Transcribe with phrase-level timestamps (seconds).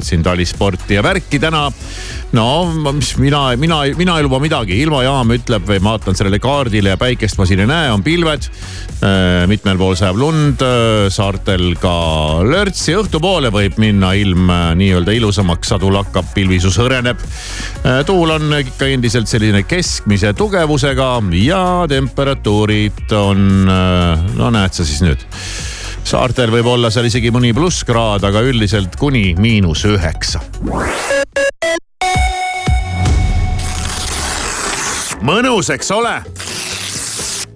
[0.00, 1.70] teevad siin talisporti ja värki täna.
[2.32, 6.94] no mis mina, mina, mina ei luba midagi, ilmajaam ütleb või ma vaatan sellele kaardile
[6.94, 8.48] ja päikest ma siin ei näe, on pilved.
[9.46, 10.62] mitmel pool sajab lund,
[11.10, 11.94] saartel ka
[12.44, 17.18] lörtsi, õhtupoole võib minna ilm nii-öelda ilusamaks, sadu lakkab, pilvisus hõreneb.
[18.06, 21.10] tuul on ikka endiselt selline keskmise tugevusega
[21.40, 25.28] ja temperatuurid on, no näed sa siis nüüd
[26.10, 30.42] saartel võib olla seal isegi mõni plusskraad, aga üldiselt kuni miinus üheksa.
[35.20, 36.16] mõnus, eks ole?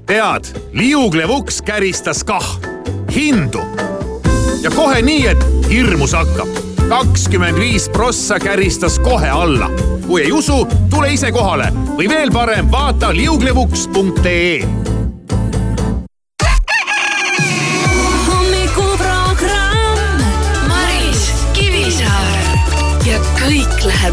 [0.06, 2.46] tead, liuglev uks käristas kah
[3.14, 3.62] hindu
[4.62, 6.48] ja kohe nii, et hirmus hakkab.
[6.88, 9.70] kakskümmend viis prossa käristas kohe alla.
[10.06, 14.93] kui ei usu, tule ise kohale või veel parem, vaata liuglevuks.ee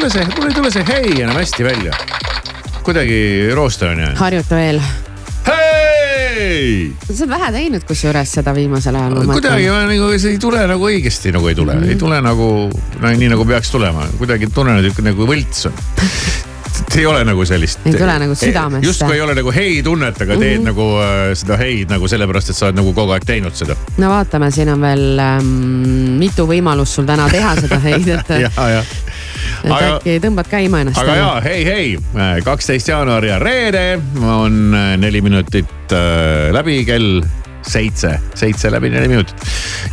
[0.00, 1.92] Tule see, mul ei tule see hei enam hästi välja.
[2.82, 3.16] kuidagi
[4.00, 4.16] jäänud.
[4.16, 4.80] harjuta veel.
[5.46, 9.18] hei, sa oled vähe teinud kusjuures seda viimasel ajal.
[9.28, 11.92] kuidagi nagu see ei tule nagu õigesti nagu ei tule mm, -hmm.
[11.92, 15.76] ei tule nagu no, nii nagu peaks tulema, kuidagi tunnen, et nagu võlts on
[16.96, 17.84] ei ole nagu sellist.
[17.86, 18.84] Ei tule nagu südamest.
[18.84, 20.66] justkui ei ole nagu hei tunnet, aga teed mm -hmm.
[20.66, 23.76] nagu äh, seda heid nagu sellepärast, et sa oled nagu kogu aeg teinud seda.
[23.98, 25.46] no vaatame, siin on veel ähm,
[26.18, 28.84] mitu võimalust sul täna teha seda heid, et, ja, ja
[29.64, 30.98] et aga- äkki tõmbad käima ennast.
[31.02, 37.20] aga jaa, hei, hei, kaksteist jaanuar ja reede on äh, neli minutit äh, läbi kell
[37.62, 39.36] seitse, seitse läbi neli minutit.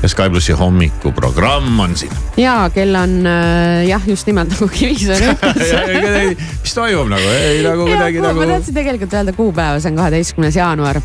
[0.01, 2.11] ja Sky plussi hommikuprogramm on siin.
[2.37, 7.87] ja kell on äh, jah, just nimelt nagu Kivisäär ütles mis toimub nagu, ei nagu
[7.87, 8.39] kuidagi nagu.
[8.39, 11.01] ma tahtsin tegelikult öelda kuupäeva, see on kaheteistkümnes jaanuar.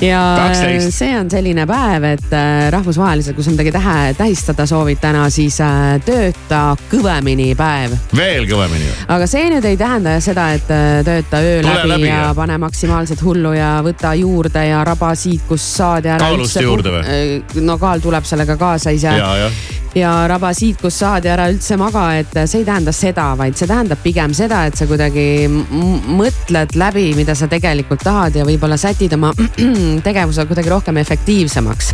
[0.00, 0.90] ja 12.
[0.90, 5.60] see on selline päev, et äh, rahvusvaheliselt, kui sa midagi tähe, tähistada soovid täna, siis
[5.64, 7.96] äh, tööta kõvemini päev.
[8.16, 10.68] veel kõvemini aga see nüüd ei tähenda seda, et
[11.06, 12.34] tööta öö Tule läbi, läbi, ja jah.
[12.36, 16.66] pane maksimaalselt hullu ja võta juurde ja raba siit, kus saad ja ära Kaalust üldse
[16.66, 17.62] juurde või?
[17.66, 19.60] no kaal tuleb sellega kaasa ise ja, jah.
[19.98, 23.58] ja raba siit, kus saad ja ära üldse maga, et see ei tähenda seda, vaid
[23.58, 28.78] see tähendab pigem seda, et sa kuidagi mõtled läbi, mida sa tegelikult tahad ja võib-olla
[28.80, 29.32] sätid oma
[30.08, 31.92] tegevuse kuidagi rohkem efektiivsemaks.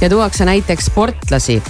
[0.00, 1.60] ja tuuakse näiteks sportlasi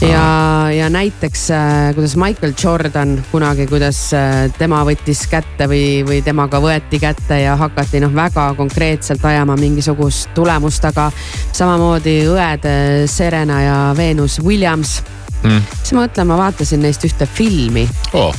[0.00, 6.22] ja, ja näiteks äh, kuidas Michael Jordan kunagi, kuidas äh, tema võttis kätte või, või
[6.24, 11.10] temaga võeti kätte ja hakati noh, väga konkreetselt ajama mingisugust tulemust, aga
[11.52, 15.00] samamoodi õed äh, Serena ja Venus Williams
[15.46, 15.62] Mm.
[15.82, 17.86] siis ma mõtlen, ma vaatasin neist ühte filmi.
[18.16, 18.34] Oh.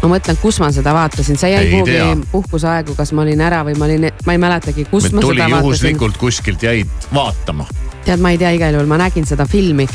[0.00, 3.60] ma mõtlen, kus ma seda vaatasin, see jäi Ei kuhugi puhkuseaegu, kas ma olin ära
[3.68, 5.68] või ma olin, ma ei mäletagi, kus ma tuli seda vaatasin.
[5.68, 7.68] juhuslikult kuskilt jäid vaatama.
[8.04, 9.86] Tead, ma ei tea, igal juhul ma nägin seda filmi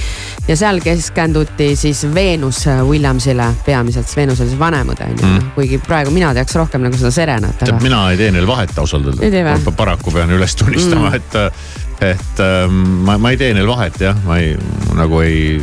[0.47, 5.25] ja seal keskenduti siis Venus Williamsile peamiselt, sest Venus oli see vanem õde on ju
[5.25, 5.49] Mm.
[5.55, 8.77] kuigi praegu mina teaks rohkem nagu seda Serenat, tead, aga mina ei tee neil vahet
[8.77, 9.73] ausalt või?.
[9.75, 11.15] paraku pean üles tunnistama Mm.
[11.15, 14.55] mm., et, et ähm, ma, ma ei tee neil vahet jah, ma ei,
[14.95, 15.61] nagu ei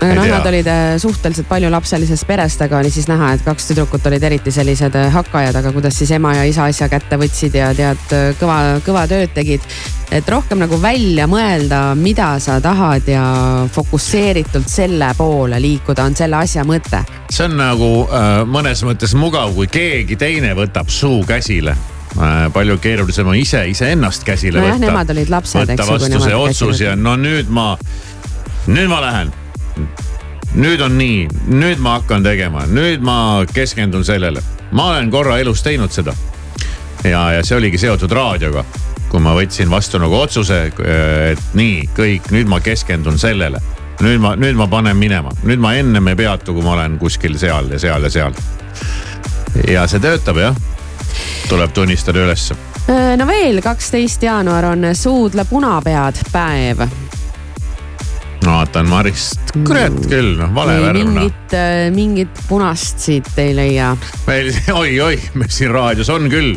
[0.00, 0.38] tea.
[0.38, 4.52] nad olid äh, suhteliselt paljulapselisest perest, aga oli siis näha, et kaks tüdrukut olid eriti
[4.54, 8.60] sellised äh, hakkajad, aga kuidas siis ema ja isa asja kätte võtsid ja tead, kõva,
[8.86, 9.64] kõva tööd tegid.
[10.10, 13.22] et rohkem nagu välja mõelda, mida sa tahad ja
[13.72, 17.04] fokusseeritult selle poole liikuda, on selle asja mõte.
[17.30, 22.78] see on nagu äh, mõnes mõttes mugav, kui keegi teine võtab suu käsile äh, palju
[22.78, 24.86] keerulisem on ise iseennast käsile nojah, võtta.
[24.86, 26.86] nemad olid lapsed, võtta eks ju, kui vastu see otsus käisid.
[26.88, 27.74] ja no nüüd ma,
[28.66, 29.39] nüüd ma lähen.
[30.54, 34.42] Nüüd on nii, nüüd ma hakkan tegema, nüüd ma keskendun sellele.
[34.72, 36.14] ma olen korra elus teinud seda.
[37.04, 38.64] ja, ja see oligi seotud raadioga,
[39.08, 40.62] kui ma võtsin vastu nagu otsuse,
[41.32, 43.60] et nii kõik, nüüd ma keskendun sellele.
[44.00, 47.38] nüüd ma, nüüd ma panen minema, nüüd ma ennem ei peatu, kui ma olen kuskil
[47.38, 48.34] seal ja seal ja seal.
[49.68, 50.58] ja see töötab jah,
[51.48, 52.58] tuleb tunnistada ülesse
[52.90, 56.80] Äh, no veel kaksteist jaanuar on suudle punapead päev.
[58.44, 61.16] No vaatan Marist, kurat küll, noh vale värv noh.
[61.18, 61.56] mingit,
[61.94, 63.92] mingit punast siit ei leia.
[64.26, 66.54] meil oi-oi, meil siin raadios on küll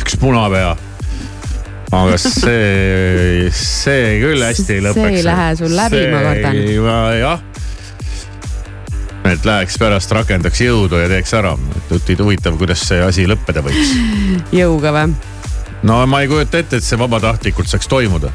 [0.00, 0.74] üks punapea.
[1.92, 5.08] aga see, see küll hästi ei lõpeks.
[5.08, 6.60] see ei lähe sul läbi, ma kardan.
[7.20, 7.44] jah.
[9.32, 13.96] et läheks pärast, rakendaks jõudu ja teeks ära, et huvitav, kuidas see asi lõppeda võiks.
[14.60, 15.16] jõuga või?
[15.88, 18.32] no ma ei kujuta ette, et see vabatahtlikult saaks toimuda.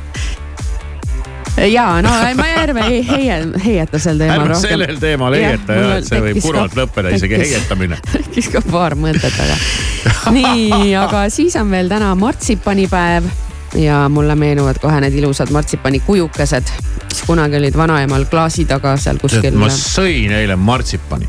[1.57, 4.69] Ja no ma ärme ei heie, heieta sel teemal ärme rohkem.
[4.69, 7.99] sellel teemal heieta mul ja, et see võib kurvalt lõppeda, isegi heietamine.
[8.13, 9.57] tekkis ka paar mõtet, aga.
[10.37, 13.29] nii, aga siis on veel täna martsipanipäev
[13.77, 16.69] ja mulle meenuvad kohe need ilusad martsipani kujukesed,
[17.09, 19.57] mis kunagi olid vanaemal klaasi taga seal kuskil.
[19.57, 21.27] ma sõin eile martsipani,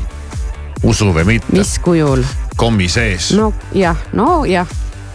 [0.83, 2.23] usu või mitte, mis kujul?
[2.59, 4.67] kommi sees, no jah, no jah,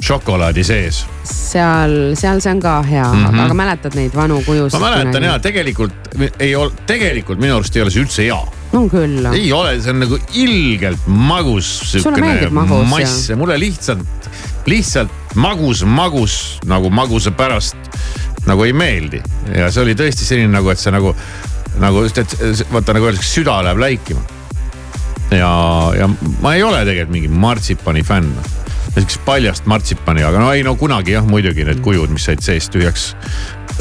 [0.04, 3.24] šokolaadi sees seal, seal see on ka hea mm.
[3.24, 3.44] -hmm.
[3.44, 4.80] aga mäletad neid vanu kujusid?
[4.80, 8.40] ma mäletan ja tegelikult ei ole, tegelikult minu arust ei ole see üldse hea.
[8.72, 9.30] on küll.
[9.32, 14.28] ei ole, see on nagu ilgelt magus Sulle meeldib magus, mass ja mulle lihtsalt,
[14.66, 17.76] lihtsalt magus, magus nagu maguse pärast
[18.46, 19.22] nagu ei meeldi.
[19.54, 21.14] ja see oli tõesti selline nagu, et see nagu,
[21.80, 22.04] nagu
[22.72, 24.20] vaata nagu öeldakse, süda läheb läikima.
[25.30, 25.54] ja,
[25.96, 26.10] ja
[26.40, 28.36] ma ei ole tegelikult mingi martsipani fänn
[28.94, 32.72] sihukest paljast martsipani, aga no ei no kunagi jah, muidugi need kujud, mis said seest
[32.74, 33.12] tühjaks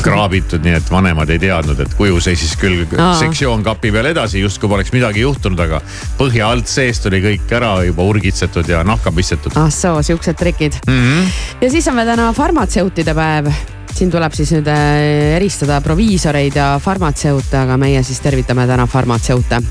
[0.02, 3.14] kraabitud, nii et vanemad ei teadnud, et kuju seisis küll Aa.
[3.20, 5.84] sektsioon kapi peal edasi, justkui poleks midagi juhtunud, aga
[6.18, 10.82] põhja alt seest oli kõik ära juba urgitsetud ja nahka pistetud ah soo, siuksed trikid
[10.88, 11.00] mm.
[11.06, 11.32] -hmm.
[11.62, 13.54] ja siis on meil täna farmatseutide päev.
[13.98, 19.62] Siin tuleb siis nüüd äh, eristada proviisoreid ja farmatseute, aga meie siis tervitame täna farmatseute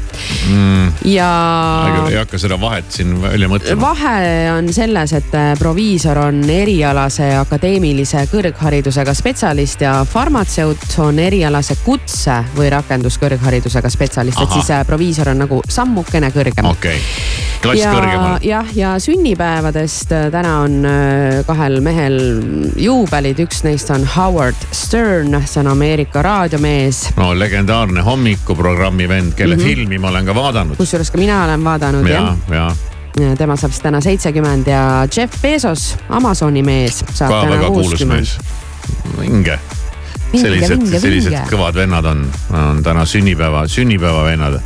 [0.48, 0.92] Mm.
[1.04, 1.28] ja
[2.10, 3.80] ei hakka seda vahet siin välja mõtlema.
[3.80, 11.76] vahe on selles, et äh, proviisor on erialase akadeemilise kõrgharidusega spetsialist ja farmatseut on erialase
[11.84, 17.84] kutse või rakenduskõrgharidusega spetsialist, et siis äh, proviisor on nagu sammukene kõrgem okei okay., klass
[17.84, 18.36] ja, kõrgemal.
[18.46, 20.80] jah, ja sünnipäevadest täna on
[21.46, 22.18] kahel mehel
[22.82, 27.11] juubelid, üks neist on Howard Stern, see on Ameerika raadiomees.
[27.16, 29.61] no legendaarne hommikuprogrammi vend, kelle mm.
[29.61, 29.64] -hmm.
[29.64, 30.76] filmi ma olen ka vaadanud.
[30.76, 32.73] kusjuures ka mina olen vaadanud ja, ja
[33.21, 33.38] jah.
[33.38, 37.88] tema saab siis täna seitsekümmend ja Jeff Bezos, Amazoni mees, saab ka täna väga kuulus
[37.88, 38.21] kuuskümmend.
[38.21, 38.38] mees.
[39.21, 39.59] vinge,
[40.40, 44.61] sellised, sellised kõvad vennad on, on täna sünnipäeva, sünnipäevavennad.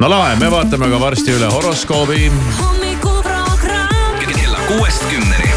[0.00, 2.32] no lahe, me vaatame ka varsti üle horoskoobi.
[2.58, 5.49] hommikuprogramm kella kuuest kümneni.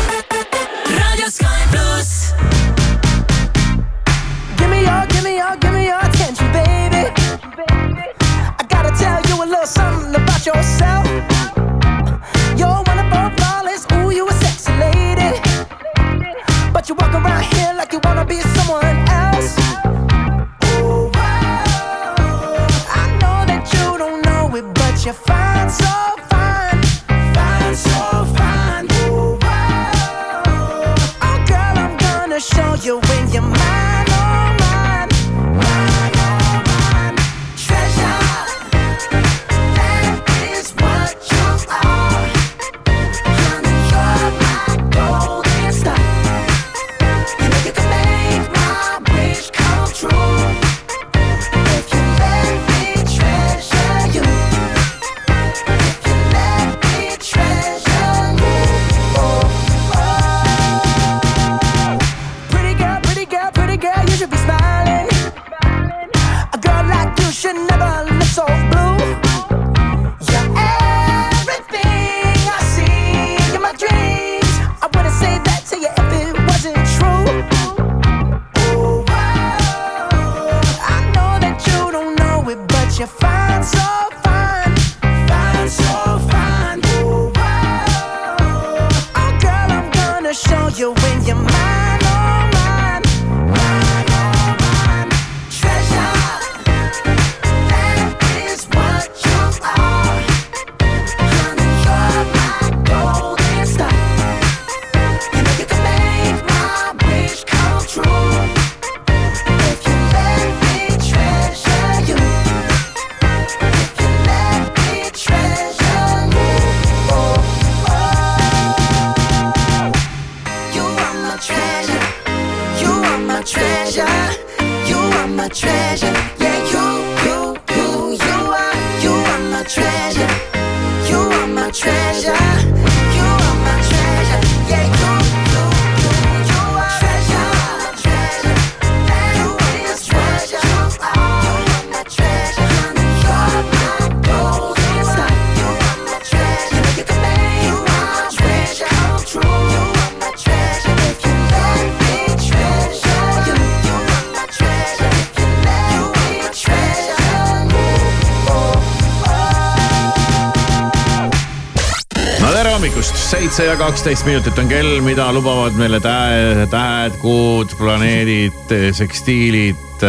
[163.43, 170.03] Seitse ja kaksteist minutit on kell, mida lubavad meile tähed, tähed, kuud, planeedid, sekstiilid,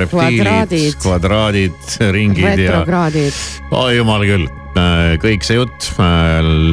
[0.00, 1.90] reptiilid, Kvadraadid.
[2.16, 2.80] ringid ja
[3.76, 4.46] oi jumal küll,
[5.20, 5.90] kõik see jutt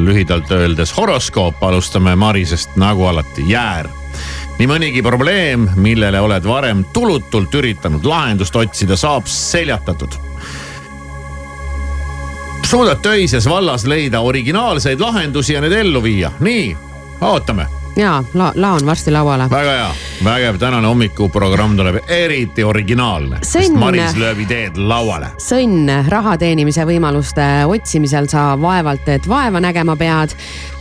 [0.08, 3.90] lühidalt öeldes horoskoop, alustame Marisest nagu alati, jäär
[4.56, 10.16] nii mõnigi probleem, millele oled varem tulutult üritanud lahendust otsida, saab seljatatud.
[12.68, 16.76] Suudad töises vallas leida originaalseid lahendusi ja need ellu viia, nii,
[17.20, 17.64] ootame,
[17.98, 19.48] ja la, laon varsti lauale.
[19.50, 19.90] väga hea,
[20.24, 23.40] vägev, tänane hommikuprogramm tuleb eriti originaalne.
[23.78, 25.32] Maris lööb ideed lauale.
[25.42, 30.34] sõnn raha teenimise võimaluste otsimisel sa vaevalt et vaeva nägema pead.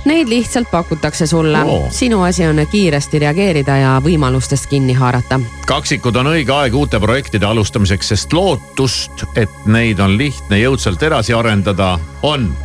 [0.07, 1.87] Neid lihtsalt pakutakse sulle Oo.
[1.91, 5.39] sinu asi on kiiresti reageerida ja võimalustest kinni haarata.
[5.65, 11.33] kaksikud on õige aeg uute projektide alustamiseks, sest lootust, et neid on lihtne jõudsalt edasi
[11.33, 12.55] arendada, on.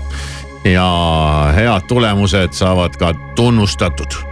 [0.65, 4.32] ja head tulemused saavad ka tunnustatud.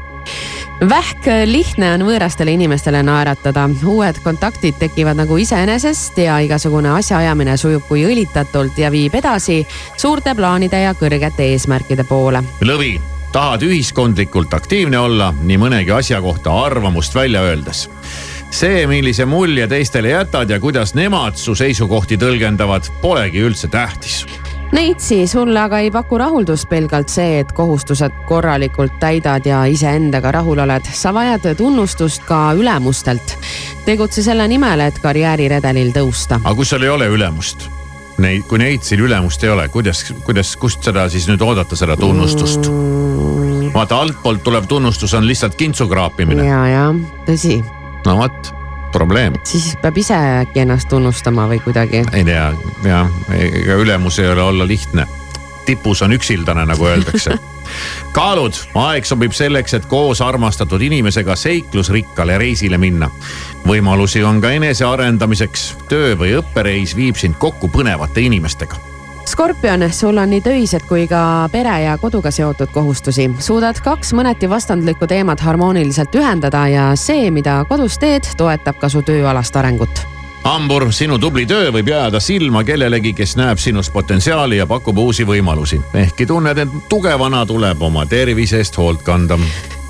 [0.89, 7.85] Vähk lihtne on võõrastele inimestele naeratada, uued kontaktid tekivad nagu iseenesest ja igasugune asjaajamine sujub
[7.89, 9.61] kui õlitatult ja viib edasi
[9.97, 12.43] suurte plaanide ja kõrgete eesmärkide poole.
[12.65, 12.95] lõvi,
[13.33, 17.89] tahad ühiskondlikult aktiivne olla nii mõnegi asja kohta arvamust välja öeldes
[18.51, 24.25] see, millise mulje teistele jätad ja kuidas nemad su seisukohti tõlgendavad, polegi üldse tähtis.
[24.73, 30.63] Neitsi, sulle aga ei paku rahuldust pelgalt see, et kohustused korralikult täidad ja iseendaga rahul
[30.63, 30.87] oled.
[30.93, 33.39] sa vajad tunnustust ka ülemustelt.
[33.85, 36.39] tegutse selle nimel, et karjääriredelil tõusta.
[36.45, 37.67] aga kui sul ei ole ülemust,
[38.19, 42.71] neid, kui Neitsil ülemust ei ole, kuidas, kuidas, kust seda siis nüüd oodata, seda tunnustust?
[43.75, 46.47] vaata altpoolt tulev tunnustus on lihtsalt kintsu kraapimine.
[46.47, 46.87] ja, ja
[47.27, 47.59] tõsi,
[48.07, 48.55] no vot,
[48.93, 52.05] probleem, siis peab ise äkki ennast tunnustama või kuidagi.
[52.13, 52.51] ei tea,
[52.85, 55.07] jah, ega ülemus ei ole olla lihtne.
[55.67, 57.39] tipus on üksildane, nagu öeldakse.
[58.17, 63.11] kaalud, aeg sobib selleks, et koos armastatud inimesega seiklusrikkale reisile minna.
[63.67, 65.75] võimalusi on ka enesearendamiseks.
[65.89, 68.91] töö või õppereis viib sind kokku põnevate inimestega
[69.27, 73.31] Skorpion, sul on nii töised kui ka pere ja koduga seotud kohustusi.
[73.39, 79.03] suudad kaks mõneti vastandlikku teemat harmooniliselt ühendada ja see, mida kodus teed, toetab ka su
[79.03, 80.07] tööalast arengut
[80.45, 85.25] hambur, sinu tubli töö võib jääda silma kellelegi, kes näeb sinus potentsiaali ja pakub uusi
[85.25, 85.81] võimalusi.
[85.95, 89.39] ehkki tunned end tugevana, tuleb oma tervise eest hoolt kanda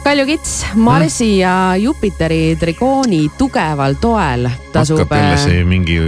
[0.02, 1.38] Kalju Kits, Marsi mm.
[1.38, 4.99] ja Jupiteri trikooni tugeval toel tasub.
[4.99, 5.99] hakkab jälle äh, see mingi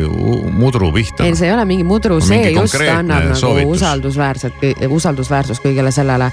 [0.51, 1.25] mudru pihta.
[1.25, 3.77] ei, see ei ole mingi mudru, see just annab nagu soovitus.
[3.77, 4.55] usaldusväärset,
[4.89, 6.31] usaldusväärsust kõigele sellele.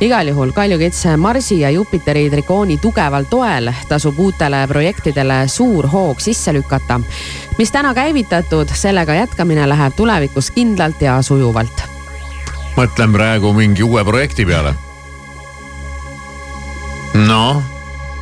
[0.00, 6.20] Igal juhul Kalju Kits, Marsi ja Jupiteri trikooni tugeval toel tasub uutele projektidele suur hoog
[6.20, 7.00] sisse lükata.
[7.58, 11.82] mis täna käivitatud, sellega jätkamine läheb tulevikus kindlalt ja sujuvalt.
[12.76, 14.74] mõtlen praegu mingi uue projekti peale.
[17.14, 17.62] Noh,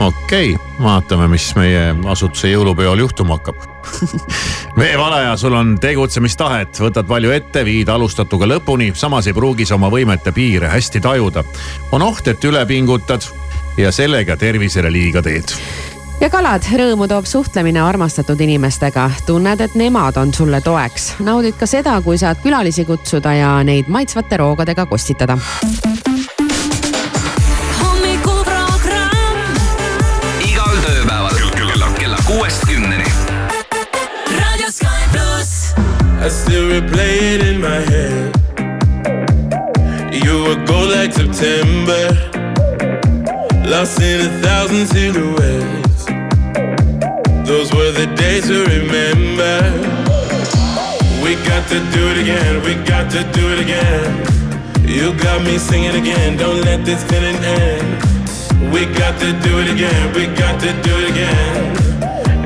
[0.00, 0.68] okei okay.
[0.83, 3.66] vaatame, mis meie asutuse jõulupeol juhtuma hakkab
[4.80, 9.90] veevalaja, sul on tegutsemistahet, võtad palju ette, viid alustatuga lõpuni, samas ei pruugi sa oma
[9.92, 11.45] võimete piire hästi tajuda.
[11.92, 13.28] on oht, et üle pingutad
[13.78, 15.54] ja sellega tervisele liiga teed
[16.21, 19.11] ja kalad, rõõmu toob suhtlemine armastatud inimestega.
[19.26, 21.14] tunned, et nemad on sulle toeks.
[21.21, 25.38] naudid ka seda, kui saad külalisi kutsuda ja neid maitsvate roogadega kostitada.
[36.28, 38.37] I still replay it in my head.
[40.12, 42.04] You were gold like September,
[43.66, 46.04] lost in a thousand silhouettes.
[47.49, 49.56] Those were the days to remember.
[51.25, 54.12] We got to do it again, we got to do it again.
[54.87, 58.04] You got me singing again, don't let this feeling end.
[58.70, 61.88] We got to do it again, we got to do it again.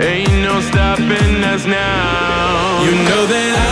[0.01, 2.85] Ain't no stopping us now.
[2.85, 3.72] You know that I've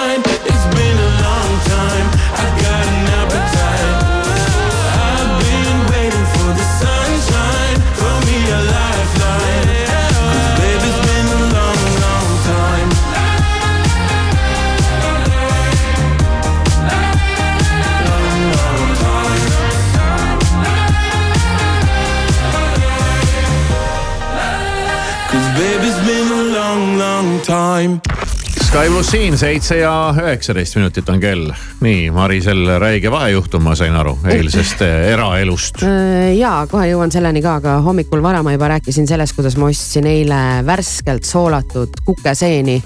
[28.71, 31.51] Sky pluss siin seitse ja üheksateist minutit on kell.
[31.83, 35.81] nii, Marisel, räige vahejuhtum, ma sain aru, eilsest eh, eraelust.
[35.91, 39.67] Äh, ja kohe jõuan selleni ka, aga hommikul vara ma juba rääkisin sellest, kuidas ma
[39.71, 42.77] ostsin eile värskelt soolatud kukeseeni.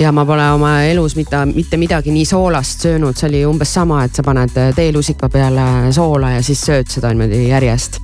[0.00, 4.04] ja ma pole oma elus mitte, mitte midagi nii soolast söönud, see oli umbes sama,
[4.04, 8.02] et sa paned teelusika peale soola ja siis sööd seda niimoodi järjest.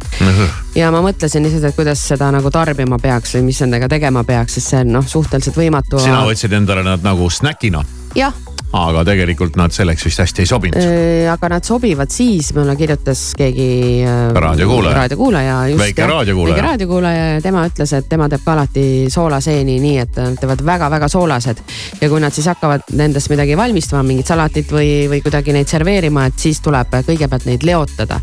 [0.76, 4.58] Ja ma mõtlesin lihtsalt, et kuidas seda nagu tarbima peaks või mis nendega tegema peaks,
[4.58, 6.00] sest see on noh, suhteliselt võimatu.
[6.02, 7.84] sina võtsid endale nad nagu snäkina.
[8.18, 8.34] jah,
[8.72, 10.80] aga tegelikult nad selleks vist hästi ei sobinud.
[10.80, 14.02] Äh, aga nad sobivad siis, mulle kirjutas keegi.
[14.34, 14.96] Raadiokuulaja.
[14.96, 15.56] raadiokuulaja.
[15.78, 16.54] Väike raadiokuulaja.
[16.54, 20.64] väike raadiokuulaja ja tema ütles, et tema teeb ka alati soolaseeni nii, et nad teevad
[20.66, 21.62] väga-väga soolased.
[22.00, 26.26] ja kui nad siis hakkavad nendest midagi valmistama, mingit salatit või, või kuidagi neid serveerima,
[26.26, 28.20] et siis tuleb kõigepealt neid leotada.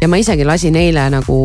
[0.00, 1.38] ja ma isegi lasin eile nagu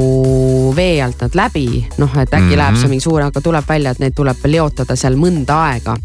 [0.75, 2.57] vee alt nad läbi, noh, et äkki mm -hmm.
[2.57, 5.97] läheb see mingi suur, aga tuleb välja, et neid tuleb leotada seal mõnda aega.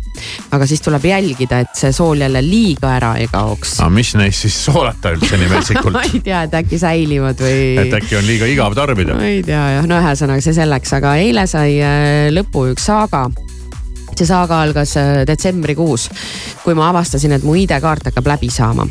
[0.51, 3.79] aga siis tuleb jälgida, et see sool jälle liiga ära ei kaoks.
[3.81, 7.59] aga mis neist siis soolata üldse nii metsikult ma, ei tea, et äkki säilivad või.
[7.85, 9.27] et äkki on liiga igav tarbida ma?
[9.29, 13.27] ei tea jah, no ühesõnaga see selleks, aga eile sai äh, lõpu üks saaga
[14.17, 16.09] see saaga algas äh, detsembrikuus,
[16.65, 18.89] kui ma avastasin, et mu ID-kaart hakkab läbi saama.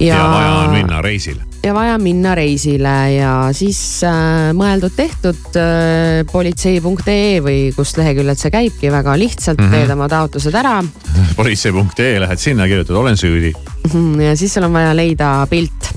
[0.00, 1.49] ja vaja on minna reisile.
[1.62, 8.92] Ja vaja minna reisile ja siis äh, mõeldud-tehtud äh, politsei.ee või kust leheküljelt see käibki,
[8.92, 9.76] väga lihtsalt mm -hmm.
[9.76, 10.78] teed oma taotlused ära
[11.38, 13.52] politsei.ee lähed sinna, kirjutad olen süüdi.
[13.92, 15.92] Mhm, ja siis sul on vaja leida pilt.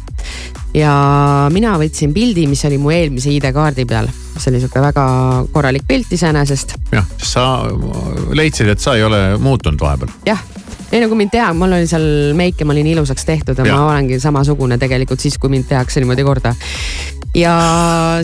[0.73, 0.93] ja
[1.53, 5.05] mina võtsin pildi, mis oli mu eelmise ID-kaardi peal, see oli sihuke väga
[5.51, 7.45] korralik pilt iseenesest jah, sa
[8.33, 10.11] leidsid, et sa ei ole muutunud vahepeal.
[10.25, 10.41] jah,
[10.93, 12.05] ei no kui mind teha, mul oli seal
[12.37, 15.65] meik ja ma olin ilusaks tehtud ja, ja ma olengi samasugune tegelikult siis, kui mind
[15.71, 16.53] tehakse niimoodi korda.
[17.37, 17.53] ja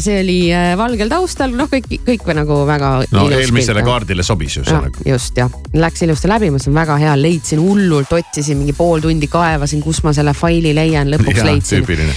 [0.03, 2.91] see oli äh, valgel taustal, noh, kõik, kõik nagu väga.
[3.15, 4.83] no eelmisele kaardile sobis ju Ja,
[5.15, 9.81] just jah, läks ilusti läbi, mõtlesin väga hea, leidsin hullult, otsisin mingi pool tundi, kaevasin,
[9.81, 11.81] kus ma selle faili leian, lõpuks leidsin.
[11.81, 12.13] tüüpiline.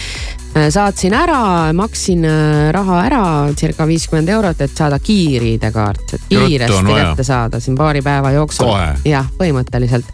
[0.53, 3.25] Saatsin ära, maksin äh, raha ära,
[3.57, 8.35] circa viiskümmend eurot, et saada kiir-ID-kaart, et Ruttu on kiiresti kätte saada siin paari päeva
[8.37, 8.73] jooksul.
[9.09, 10.13] Jah, põhimõtteliselt.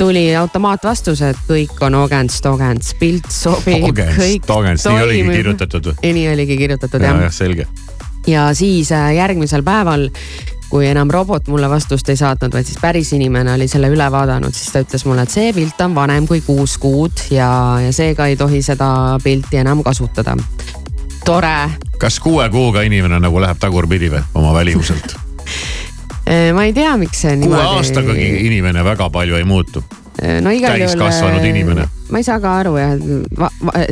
[0.00, 6.12] Tuli automaatvastus, et kõik on ogents-togents, pilt sobib, kõik Togents, nii oligi kirjutatud või?
[6.16, 7.24] nii oligi kirjutatud ja, jah.
[7.26, 7.66] jah, selge.
[8.28, 10.08] ja siis äh, järgmisel päeval,
[10.70, 14.54] kui enam robot mulle vastust ei saatnud, vaid siis päris inimene oli selle üle vaadanud,
[14.54, 17.50] siis ta ütles mulle, et see pilt on vanem kui kuus kuud ja,
[17.84, 20.36] ja seega ei tohi seda pilti enam kasutada.
[21.24, 21.56] tore,
[21.98, 25.16] kas kuue kuuga inimene nagu läheb tagurpidi või oma välimuselt?
[26.56, 27.80] ma ei tea, miks see kuue niimoodi.
[27.80, 29.84] aastagagi inimene väga palju ei muutu.
[30.40, 30.98] No igal juhul.
[30.98, 31.86] täiskasvanud inimene..
[32.10, 32.94] ma ei saa ka aru jah,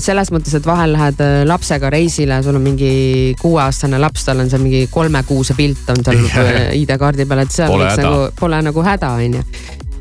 [0.02, 4.50] selles mõttes, et vahel lähed äh, lapsega reisile, sul on mingi kuueaastane laps, tal on
[4.50, 9.12] seal mingi kolmekuuse pilt on äh, ID-kaardi peal, et seal Pole nagu, pole nagu häda,
[9.22, 9.44] onju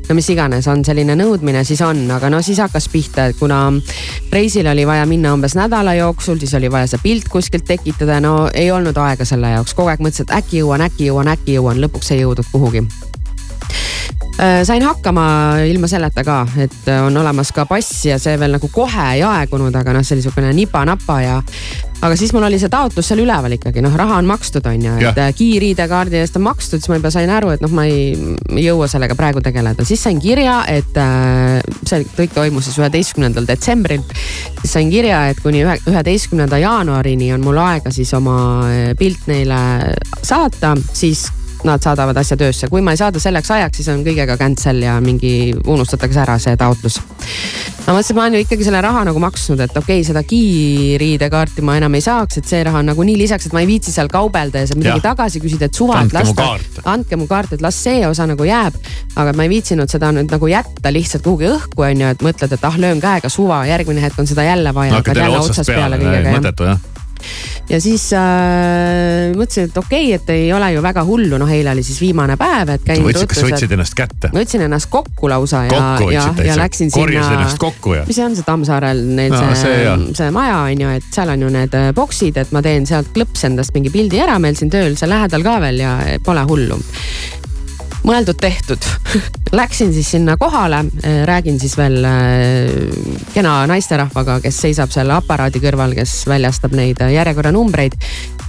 [0.08, 3.66] no mis iganes on selline nõudmine, siis on, aga no siis hakkas pihta, et kuna
[4.32, 8.48] reisile oli vaja minna umbes nädala jooksul, siis oli vaja see pilt kuskilt tekitada, no
[8.54, 11.84] ei olnud aega selle jaoks, kogu aeg mõtlesin, et äkki jõuan, äkki jõuan, äkki jõuan,
[11.84, 13.07] lõpuks ei jõudnud kuhugi Äh,
[14.64, 15.24] sain hakkama
[15.66, 19.22] ilma selleta ka, et äh, on olemas ka pass ja see veel nagu kohe ei
[19.26, 21.38] aegunud, aga noh, see oli niisugune nipa-napa ja.
[21.98, 24.92] aga siis mul oli see taotlus seal üleval ikkagi noh, raha on makstud, on ju,
[25.02, 28.12] et äh, kiir-ID-kaardi eest on makstud, siis ma juba sain aru, et noh, ma ei,
[28.54, 33.48] ei jõua sellega praegu tegeleda, siis sain kirja, et äh, see kõik toimus siis üheteistkümnendal
[33.48, 34.04] detsembril.
[34.60, 38.38] siis sain kirja, et kuni ühe, üheteistkümnenda jaanuarini on mul aega siis oma
[38.70, 39.58] äh, pilt neile
[40.22, 41.26] saata, siis
[41.66, 44.98] nad saadavad asja töösse, kui ma ei saada selleks ajaks, siis on kõigega cancel ja
[45.02, 47.00] mingi unustatakse ära see taotlus.
[47.86, 50.22] ma mõtlesin, et ma olen ju ikkagi selle raha nagu maksnud, et okei okay,, seda
[50.28, 53.94] kiir-ID-kaarti ma enam ei saaks, et see raha on nagunii lisaks, et ma ei viitsi
[53.94, 55.06] seal kaubelda ja seal midagi Jah.
[55.10, 56.50] tagasi küsida, et suva, et las ta
[56.92, 58.78] andke mu kaart, et las see osa nagu jääb.
[59.18, 62.54] aga ma ei viitsinud seda nüüd nagu jätta lihtsalt kuhugi õhku, on ju, et mõtled,
[62.54, 65.98] et ah, löön käega suva, järgmine hetk on seda jälle vaja, hakkad jälle otsast peale
[65.98, 66.86] peale, kõigega jah mõttetu jah.
[67.68, 71.72] Ja siis äh, mõtlesin, et okei okay,, et ei ole ju väga hullu, noh, eile
[71.74, 74.32] oli siis viimane päev, et käin kas võtsid ennast kätte?
[74.32, 78.06] ma võtsin ennast kokku lausa ja, ja ja läksin, korjasid sinna ennast, kokku ja.
[78.08, 80.06] mis see on see Tammsaarel neil see, see see, jah.
[80.20, 83.12] see maja on ju, et seal on ju need äh, boksid, et ma teen sealt
[83.16, 86.80] klõps endast mingi pildi ära, meil siin tööl seal lähedal ka veel ja pole hullu
[88.06, 88.86] mõeldud-tehtud.
[89.52, 90.82] Läksin siis sinna kohale,
[91.24, 92.68] räägin siis veel äh,
[93.34, 97.96] kena naisterahvaga, kes seisab seal aparaadi kõrval, kes väljastab neid äh, järjekorranumbreid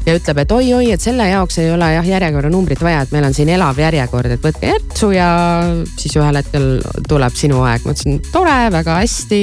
[0.06, 3.36] ja ütleb, et oi-oi, et selle jaoks ei ole jah järjekorranumbrit vaja, et meil on
[3.36, 5.30] siin elav järjekord, et võtke järtsu ja
[6.00, 6.70] siis ühel hetkel
[7.08, 7.86] tuleb sinu aeg.
[7.86, 9.42] ma ütlesin tore, väga hästi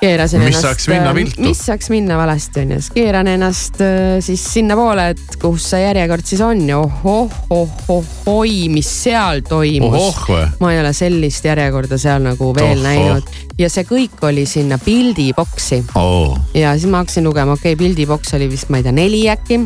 [0.00, 0.62] keerasin Mis ennast.
[0.66, 1.42] saaks minna viltu?
[1.44, 5.82] mis saaks minna valesti on ju, siis keeran ennast äh, siis sinnapoole, et kus see
[5.84, 12.22] järjekord siis on ja ohoh-ohoh-oi, mis seal toimus ohoh ma ei ole sellist järjekorda seal
[12.24, 12.86] nagu veel Tohoh.
[12.88, 13.24] näinud
[13.60, 18.34] ja see kõik oli sinna pildiboksi oo, ja siis ma hakkasin lugema, okei okay,, pildiboks
[18.38, 19.60] oli vist, ma ei tea, neli äkki.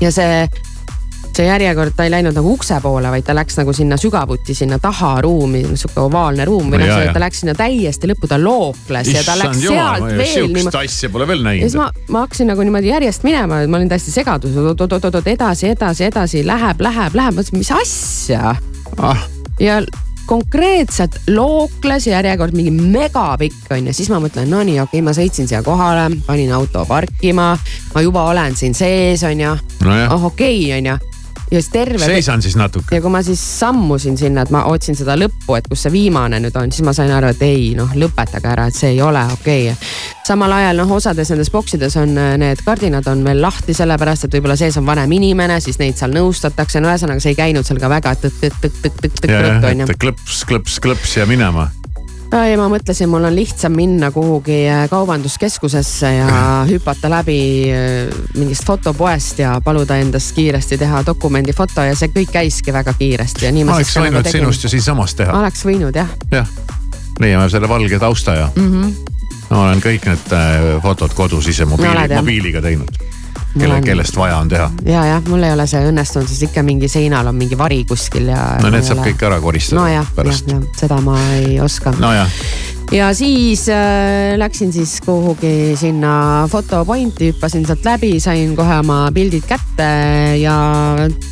[0.00, 0.48] ja see,
[1.38, 4.78] see järjekord, ta ei läinud nagu ukse poole, vaid ta läks nagu sinna sügavuti sinna
[4.82, 9.22] taha ruumi, sihuke ovaalne ruum või noh, ta läks sinna täiesti lõppu, ta lookles ja
[9.26, 11.94] ta läks issand jumal, sealt veel sihukest asja pole veel ja siis näinud.
[12.08, 16.44] ma, ma hakkasin nagu niimoodi järjest minema, ma olin täiesti segaduses, oot-oot-oot-oot edasi, edasi, edasi,
[16.46, 18.54] läheb, läheb, läheb, mõtlesin, mis asja?
[18.98, 19.26] Ah,
[19.62, 19.80] ja
[20.28, 25.14] konkreetselt lookles järjekord mingi megapikk on ju, siis ma mõtlen, no nii, okei okay,, ma
[25.16, 27.52] sõitsin siia kohale, panin auto parkima,
[27.94, 29.54] ma juba olen siin sees, on ju.
[29.86, 30.98] Oh okei okay,, on ju
[31.50, 32.04] ja siis terve.
[32.04, 32.94] seisan siis natuke.
[32.94, 36.40] ja kui ma siis sammusin sinna, et ma otsin seda lõppu, et kus see viimane
[36.42, 39.24] nüüd on, siis ma sain aru, et ei noh, lõpetage ära, et see ei ole
[39.38, 39.88] okei okay.
[40.28, 44.38] samal ajal noh, osades nendes boksides on äh, need kardinad on veel lahti, sellepärast et
[44.38, 47.80] võib-olla sees on vanem inimene, siis neid seal nõustatakse, no ühesõnaga see ei käinud seal
[47.82, 49.92] ka väga tõtt-tõtt-tõtt-tõtt-tõtt on ju.
[49.98, 51.70] klõps, klõps, klõps ja minema
[52.36, 56.28] ja ma mõtlesin, mul on lihtsam minna kuhugi äh, kaubanduskeskusesse ja
[56.70, 57.40] hüpata läbi
[57.72, 63.48] äh, mingist fotopoest ja paluda endast kiiresti teha dokumendifoto ja see kõik käiski väga kiiresti
[63.48, 65.36] ja nii ma, oleks võinud sinust ju siinsamas teha.
[65.40, 66.10] oleks võinud jah.
[66.32, 66.50] jah,
[67.20, 68.72] leiame selle valge tausta ja mm.
[68.72, 69.14] -hmm.
[69.50, 73.00] ma olen kõik need äh, fotod kodus ise mobiili, mobiiliga teinud
[73.54, 74.70] kelle kellest vaja on teha.
[74.84, 78.28] ja, jah, mul ei ole see õnnestunud, sest ikka mingi seinal on mingi vari kuskil
[78.32, 78.42] ja.
[78.62, 79.12] no need saab ole...
[79.12, 79.82] kõik ära koristada.
[79.82, 81.94] nojah, jah, jah, seda ma ei oska.
[81.98, 82.40] nojah
[82.92, 89.44] ja siis äh, läksin siis kuhugi sinna fotopointi, hüppasin sealt läbi, sain kohe oma pildid
[89.48, 89.88] kätte
[90.40, 90.54] ja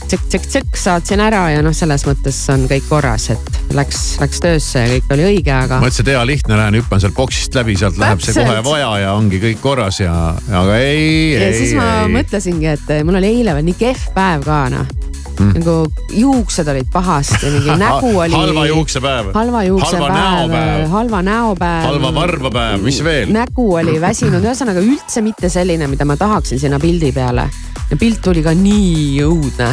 [0.07, 4.93] tsõkk-tsõkk-tsõkk saatsin ära ja noh, selles mõttes on kõik korras, et läks, läks töösse ja
[4.93, 5.81] kõik oli õige, aga.
[5.81, 9.17] mõtlesin, et hea lihtne, lähen hüppan sealt boksist läbi, sealt läheb see kohe vaja ja
[9.17, 10.15] ongi kõik korras ja,
[10.53, 11.35] aga ei.
[11.39, 12.15] ja ei, siis ma ei.
[12.21, 14.97] mõtlesingi, et mul oli eile veel nii kehv päev ka noh
[15.39, 15.53] mm.
[15.61, 15.77] nagu
[16.17, 18.33] juuksed olid pahasti, mingi nägu oli.
[18.33, 19.31] halva juuksepäev.
[19.35, 21.87] halva juuksepäev, halva näopäev.
[21.91, 23.33] halva varbapäev, mis veel?
[23.35, 27.49] nägu oli väsinud, ühesõnaga üldse mitte selline, mida ma tahaksin sinna pildi peale
[27.91, 29.69] ja pilt tuli ka nii õudne.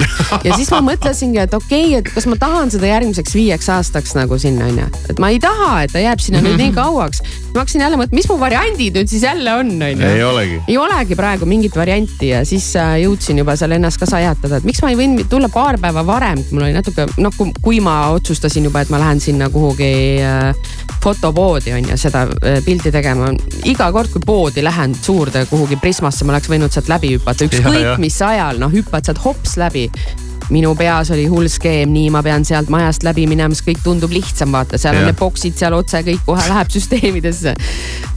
[0.45, 4.13] ja siis ma mõtlesingi, et okei okay,, et kas ma tahan seda järgmiseks viieks aastaks
[4.17, 4.89] nagu sinna onju.
[5.09, 7.23] et ma ei taha, et ta jääb sinna nüüd nii kauaks.
[7.53, 10.09] ma hakkasin jälle mõtlema, mis mu variandid nüüd siis jälle on onju.
[10.09, 10.59] ei olegi.
[10.67, 14.69] ei olegi praegu mingit varianti ja siis äh, jõudsin juba seal ennast ka sajatada, et
[14.69, 18.65] miks ma ei võinud tulla paar päeva varem, mul oli natuke noh, kui ma otsustasin
[18.69, 19.91] juba, et ma lähen sinna kuhugi
[20.23, 23.31] äh, fotopoodi on ju seda äh, pilti tegema.
[23.69, 28.01] iga kord, kui poodi lähen suurde kuhugi Prismasse, ma oleks võinud sealt läbi hüpata, ükskõik
[28.01, 29.89] mis ajal, noh hüppad sealt hops läbi
[30.51, 34.11] minu peas oli hull skeem, nii ma pean sealt majast läbi minema, siis kõik tundub
[34.13, 35.03] lihtsam, vaata, seal ja.
[35.03, 37.55] on need boksid seal otse, kõik kohe läheb süsteemidesse.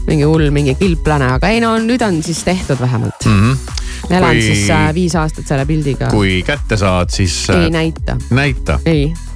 [0.06, 3.42] mingi hull, mingi kilplane, aga ei no nüüd on siis tehtud vähemalt mm.
[3.42, 6.10] -hmm elan kui, siis äh, viis aastat selle pildiga.
[6.12, 7.64] kui kätte saad, siis äh,.
[7.64, 8.16] ei näita.
[8.30, 8.78] näita?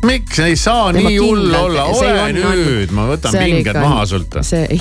[0.07, 4.40] miks ei saa nii hull olla, ole on, nüüd, ma võtan pinged maha sult.
[4.46, 4.81] see ei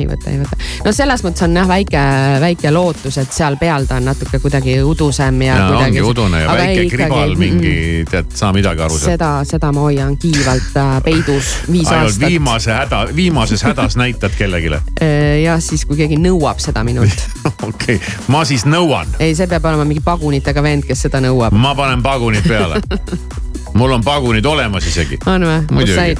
[0.00, 0.58] ei võta, ei võta.
[0.84, 2.02] no selles mõttes on jah väike,
[2.42, 5.66] väike lootus, et seal peal ta on natuke kuidagi udusem ja, ja.
[5.68, 6.00] kuidagi.
[6.00, 7.74] ongi udune ja väike ei, kribal ikkagi, mingi,
[8.10, 8.98] tead, saa midagi aru.
[9.02, 12.26] seda, seda ma hoian kiivalt äh, peidus viis Ainult aastat.
[12.28, 17.26] viimase häda, viimases hädas näitad kellelegi äh, jah, siis kui keegi nõuab seda minult
[17.68, 18.00] okei okay.,
[18.32, 19.10] ma siis nõuan.
[19.18, 21.54] ei, see peab olema mingi pagunitega vend, kes seda nõuab.
[21.56, 22.80] ma panen pagunid peale
[23.78, 25.18] mul on pagunid olemas isegi.
[25.26, 25.64] on või?
[25.70, 26.16] muidugi.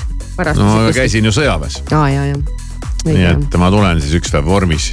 [0.56, 1.82] no käisin ju sõjaväes.
[1.92, 2.68] aa ja, ja
[3.06, 4.90] nii et ma tulen siis üks päev vormis.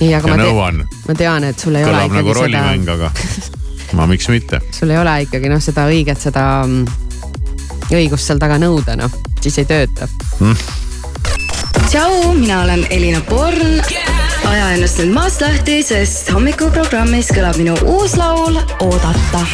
[0.00, 0.84] ja ma nõuan.
[1.08, 3.12] ma tean, et sul ei Kõlab ole ikkagi nagu rollimäng, aga
[3.98, 4.60] ma miks mitte.
[4.78, 6.86] sul ei ole ikkagi noh, seda õiget, seda mm,
[7.92, 9.12] õigust seal taga nõuda, noh,
[9.42, 10.08] siis ei tööta
[10.40, 10.56] mm..
[11.90, 14.22] tšau, mina olen Elina Born yeah..
[14.50, 19.44] aja ennast nüüd maast lahti, sest hommikuprogrammis kõlab minu uus laul Oodata.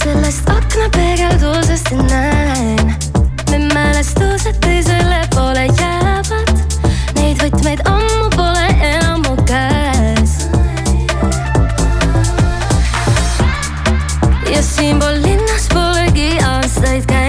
[0.00, 2.94] sellest aknapeegeldusest näen
[3.50, 6.39] me mälestused teisele poole jäävad
[7.30, 10.32] Neid võtmeid ammu pole enam mu käes.
[14.50, 17.19] ja siinpool linnas polegi aastaid käinud.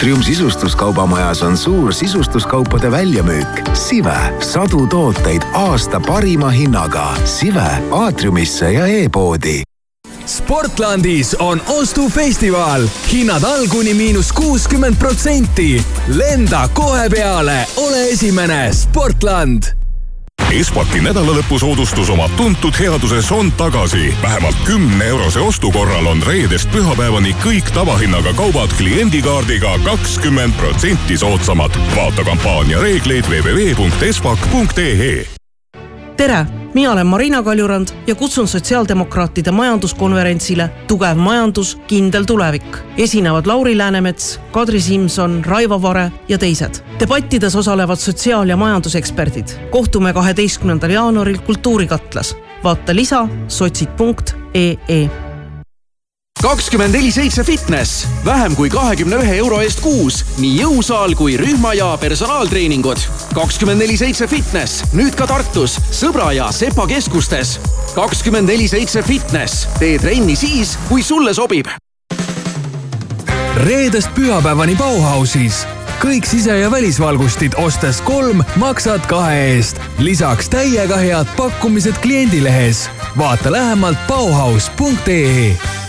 [0.00, 3.48] Aatrium sisustuskaubamajas on suur sisustuskaupade väljamüük.
[3.74, 7.14] Sive, sadu tooteid aasta parima hinnaga.
[7.24, 7.82] Sive.
[7.90, 9.62] Aatriumisse ja e-poodi.
[10.26, 15.84] Sportlandis on ostufestival, hinnad all kuni miinus kuuskümmend protsenti.
[16.08, 19.79] lenda kohe peale, ole esimene, Sportland
[20.50, 24.14] Espaki nädalalõpusoodustus oma tuntud headuses on tagasi.
[24.22, 31.70] vähemalt kümne eurose ostu korral on reedest pühapäevani kõik tavahinnaga kaubad kliendikaardiga kakskümmend protsenti soodsamad.
[31.96, 35.26] vaata kampaania reegleid www.espak.ee
[36.16, 42.76] tere, mina olen Marina Kaljurand ja kutsun sotsiaaldemokraatide majanduskonverentsile Tugev majandus, kindel tulevik.
[42.96, 46.74] esinevad Lauri Läänemets, Kadri Simson, Raivo Vare ja teised.
[47.00, 49.48] debattides osalevad sotsiaal- ja majanduseksperdid.
[49.70, 52.36] kohtume kaheteistkümnendal jaanuaril Kultuurikatlas.
[52.64, 55.29] vaata lisa sotsid.ee
[56.42, 61.74] kakskümmend neli seitse fitness, vähem kui kahekümne ühe euro eest kuus, nii jõusaal kui rühma
[61.76, 62.98] ja personaaltreeningud.
[63.34, 67.58] kakskümmend neli seitse fitness, nüüd ka Tartus, Sõbra ja Sepa keskustes.
[67.94, 71.66] kakskümmend neli seitse fitness, tee trenni siis, kui sulle sobib.
[73.56, 75.66] reedest pühapäevani Bauhausis
[76.00, 79.76] kõik sise- ja välisvalgustid ostes kolm, maksad kahe eest.
[79.98, 82.90] lisaks täiega head pakkumised kliendilehes.
[83.18, 85.79] vaata lähemalt Bauhaus.ee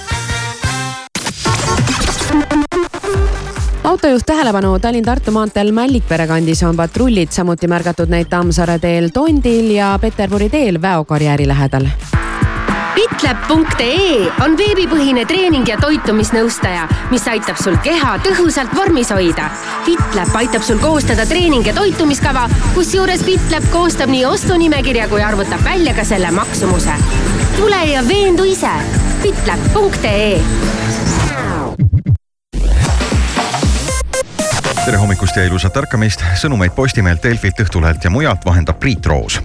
[4.02, 9.92] autojuht tähelepanu, Tallinn-Tartu maanteel Mällikpere kandis on patrullid samuti märgatud neid Tammsaare teel Tondil ja
[10.02, 11.86] Peterburi teel Väokarjääri lähedal.
[12.96, 19.52] Fitlab.ee on veebipõhine treening ja toitumisnõustaja, mis aitab sul keha tõhusalt vormis hoida.
[19.86, 25.94] Fitlab aitab sul koostada treening- ja toitumiskava, kusjuures Fitlab koostab nii ostunimekirja kui arvutab välja
[25.94, 26.98] ka selle maksumuse.
[27.58, 28.74] tule ja veendu ise.
[29.22, 30.42] Fitlab.ee
[34.86, 39.38] tere hommikust ja ilusat ärkamist, sõnumeid Postimehelt, Delfilt, Õhtulehelt ja mujalt vahendab Priit Roos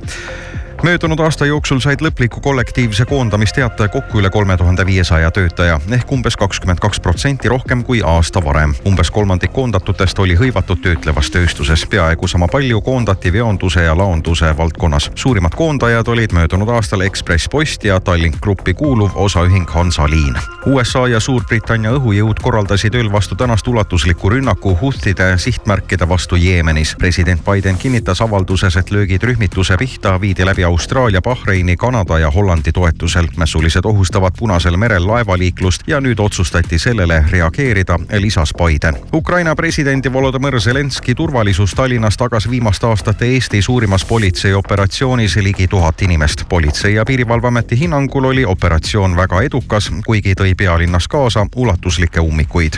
[0.82, 6.36] möödunud aasta jooksul said lõpliku kollektiivse koondamisteate kokku üle kolme tuhande viiesaja töötaja ehk umbes
[6.36, 8.74] kakskümmend kaks protsenti rohkem kui aasta varem.
[8.86, 15.10] umbes kolmandik koondatutest oli hõivatud töötlevas tööstuses, peaaegu sama palju koondati veonduse ja laonduse valdkonnas.
[15.14, 20.34] suurimad koondajad olid möödunud aastal Ekspress Post ja Tallink Grupi kuuluv osaühing Hansaliin.
[20.66, 26.96] USA ja Suurbritannia õhujõud korraldasid ööl vastu tänast ulatusliku rünnaku Houthide sihtmärkide vastu Jeemenis.
[26.98, 32.72] president Biden kinnitas avalduses, et löögid rühmituse pihta viidi läbi Austraalia, Bahreini, Kanada ja Hollandi
[32.72, 33.26] toetusel.
[33.36, 38.96] mässulised ohustavad Punasel merel laevaliiklust ja nüüd otsustati sellele reageerida, lisas Biden.
[39.12, 46.44] Ukraina presidendi Volodõmõr Zelenski turvalisus Tallinnas tagas viimaste aastate Eesti suurimas politseioperatsioonis ligi tuhat inimest.
[46.48, 52.72] politsei ja piirivalveameti hinnangul oli operatsioon väga edukas, kuigi tõi pealinnas kaasa ulatuslikke ummikuid.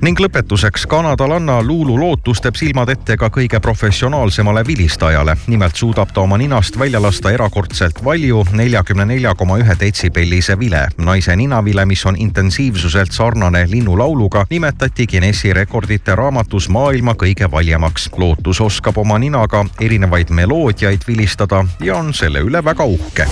[0.00, 5.36] ning lõpetuseks kanadalanna Lulu lootus teeb silmad ette ka kõige professionaalsemale vilistajale.
[5.46, 10.88] nimelt suudab ta oma ninast välja lasta erakordselt valju neljakümne nelja koma ühe detsibellise vile.
[10.98, 18.10] naise ninavile, mis on intensiivsuselt sarnane linnulauluga, nimetati Guinessi rekordite raamatus maailma kõige valjemaks.
[18.16, 23.28] lootus oskab oma ninaga erinevaid meloodiaid vilistada ja on selle üle väga uhke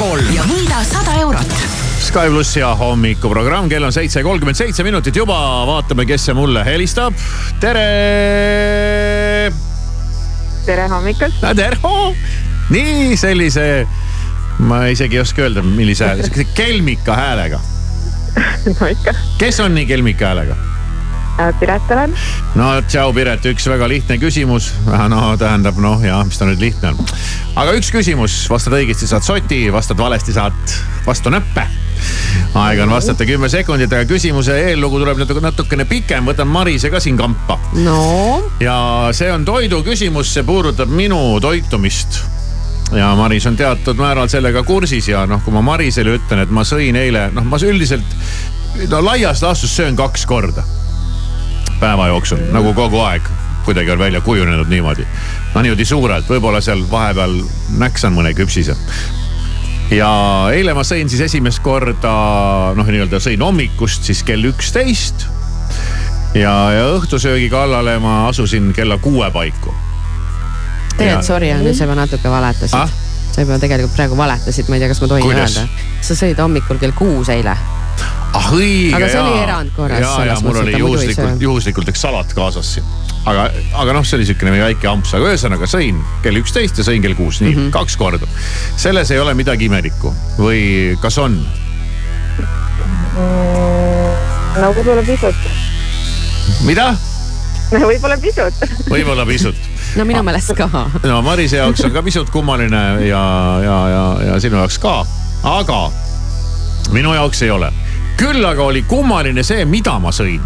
[0.00, 1.50] kolm ja võida sada eurot.
[2.00, 5.36] Sky pluss ja hommikuprogramm, kell on seitse kolmkümmend seitse minutit juba,
[5.68, 7.16] vaatame, kes see mulle helistab.
[7.60, 7.84] tere.
[10.64, 11.44] tere hommikust.
[11.58, 11.76] tere,
[12.72, 13.66] nii sellise,
[14.64, 17.60] ma isegi ei oska öelda, millise hääle, sihukese kelmika häälega.
[18.72, 19.16] no ikka.
[19.38, 20.69] kes on nii kelmika häälega?
[21.60, 22.14] Piret olen.
[22.58, 24.70] no tšau, Piret, üks väga lihtne küsimus.
[24.86, 27.12] no tähendab noh, jah, mis ta nüüd lihtne on.
[27.60, 30.74] aga üks küsimus, vastad õigesti, saad soti, vastad valesti, saad
[31.06, 31.66] vastu näppe.
[32.56, 37.00] aega on vastata kümme sekundit, aga küsimuse eellugu tuleb natuke, natukene pikem, võtan Marise ka
[37.00, 37.58] siin kampa.
[37.84, 38.02] no
[38.60, 38.76] ja
[39.16, 42.22] see on toidu küsimus, see puudutab minu toitumist
[42.96, 46.64] ja Maris on teatud määral sellega kursis ja noh, kui ma Marisele ütlen, et ma
[46.66, 48.16] sõin eile, noh, ma üldiselt
[48.90, 50.64] no laias laastus söön kaks korda
[51.80, 53.30] päeva jooksul nagu kogu aeg
[53.64, 55.06] kuidagi on välja kujunenud niimoodi.
[55.54, 57.42] no niimoodi suurelt, võib-olla seal vahepeal
[57.78, 58.76] näksan mõne küpsise.
[59.90, 60.10] ja
[60.54, 62.14] eile ma sõin siis esimest korda
[62.76, 65.26] noh, nii-öelda sõin hommikust siis kell üksteist.
[66.34, 69.74] ja, ja õhtusöögi kallale ma asusin kella kuue paiku.
[70.96, 72.98] tegelikult sorry, aga nüüd sa juba natuke valetasid Ah?
[73.30, 75.56] sa juba tegelikult praegu valetasid, ma ei tea, kas ma tohin Kuidas?
[75.56, 75.84] öelda.
[76.02, 77.54] sa sõid hommikul kell kuus eile.
[78.38, 79.26] Ah õige Aga see jaa.
[79.26, 82.86] oli erandkorras ja, ja mul oli juhuslikult, juhuslikult üks salat kaasas siin.
[83.30, 83.48] aga,
[83.82, 87.16] aga noh, see oli siukene väike amps, aga ühesõnaga sõin kell üksteist ja sõin kell
[87.18, 87.74] kuus, nii mm -hmm.
[87.74, 88.28] kaks korda.
[88.76, 91.40] selles ei ole midagi imelikku või kas on?
[94.60, 95.48] no võib-olla pisut.
[96.66, 96.92] mida?
[97.90, 98.62] võib-olla pisut.
[98.90, 99.56] võib-olla pisut.
[99.96, 100.68] no minu meelest ka.
[101.02, 103.24] no Marise jaoks on ka pisut kummaline ja,
[103.64, 105.00] ja, ja, ja sinu jaoks ka,
[105.42, 105.80] aga
[106.94, 107.70] minu jaoks ei ole.
[108.20, 110.42] Küll aga oli kummaline see, mida ma sõin.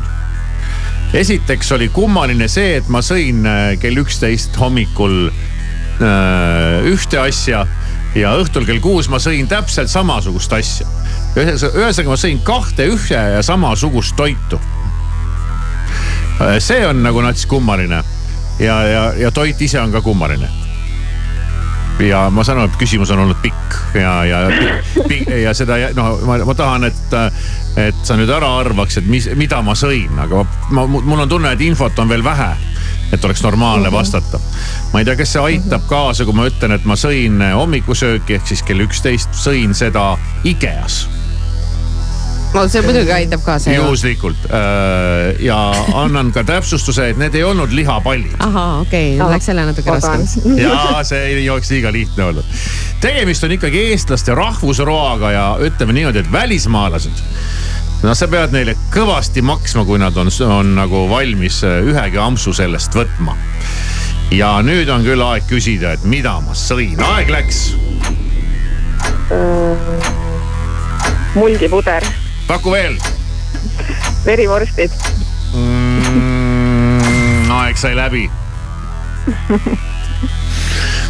[1.14, 7.64] esiteks oli kummaline see, et ma sõin äh, kell üksteist hommikul äh, ühte asja
[8.14, 10.86] ja õhtul kell kuus ma sõin täpselt samasugust asja.
[11.34, 14.60] ühesõnaga, ma sõin kahte ühe ja samasugust toitu.
[16.58, 18.02] see on nagu nats kummaline
[18.58, 20.63] ja, ja, ja toit ise on ka kummaline
[22.02, 24.40] ja ma saan aru, et küsimus on olnud pikk ja, ja,
[25.42, 27.16] ja seda no ma, ma tahan, et,
[27.80, 31.30] et sa nüüd ära arvaks, et mis, mida ma sõin, aga ma, ma, mul on
[31.30, 32.52] tunne, et infot on veel vähe.
[33.12, 34.40] et oleks normaalne vastata.
[34.92, 38.48] ma ei tea, kas see aitab kaasa, kui ma ütlen, et ma sõin hommikusööki ehk
[38.50, 40.14] siis kell üksteist sõin seda
[40.44, 41.04] Ikeas
[42.54, 43.82] no see muidugi aitab kaasa ju.
[43.82, 45.58] juhuslikult äh, ja
[45.94, 48.36] annan ka täpsustuse, et need ei olnud lihapallid.
[48.38, 50.38] ahah, okei okay,, läks jälle natuke raskemaks.
[50.60, 52.58] ja see ei oleks liiga lihtne olnud.
[53.00, 57.24] tegemist on ikkagi eestlaste rahvusroaga ja ütleme niimoodi, et välismaalased.
[58.02, 62.94] no sa pead neile kõvasti maksma, kui nad on, on nagu valmis ühegi ampsu sellest
[62.94, 63.36] võtma.
[64.30, 67.64] ja nüüd on küll aeg küsida, et mida ma sõin, aeg läks.
[71.34, 72.04] mulgipuder,
[72.46, 72.96] paku veel
[74.24, 74.90] verivorstid,
[75.52, 77.50] mm,.
[77.50, 78.30] aeg sai läbi.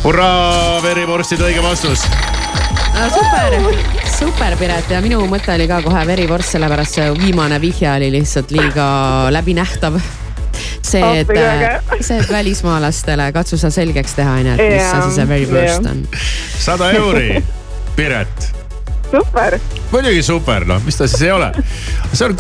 [0.05, 2.05] hurraa, verivorstid, õige vastus.
[2.95, 3.57] no super,
[4.15, 8.51] super Piret ja minu mõte oli ka kohe verivorst, sellepärast see viimane vihje oli lihtsalt
[8.55, 8.87] liiga
[9.35, 9.95] läbinähtav.
[10.85, 15.27] see, et hea., see, et välismaalastele katsu sa selgeks teha, onju, et mis asi see
[15.31, 15.91] verivorst jah.
[15.91, 15.99] on.
[16.67, 17.31] sada euri,
[17.95, 18.64] Piret
[19.15, 19.59] super.
[19.93, 21.51] muidugi super, noh, mis ta siis ei ole.
[22.13, 22.35] see on,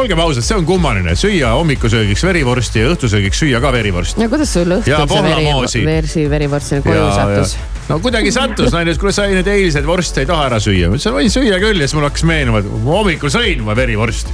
[0.00, 4.22] olgem ausad, see on kummaline, süüa hommikusöögiks verivorsti ja õhtusöögiks süüa ka verivorsti.
[4.22, 5.84] ja kuidas sul Ja õhtul see pohlamoosi.
[5.84, 7.56] veri, versi verivorst sinna koju sattus?
[7.88, 10.88] no kuidagi sattus, naine, kuule sa neid eilseid vorste ei taha ära süüa.
[10.90, 13.76] ma ütlesin, võin süüa küll ja siis mul hakkas meenuma, et ma hommikul sõin ma
[13.76, 14.32] verivorsti.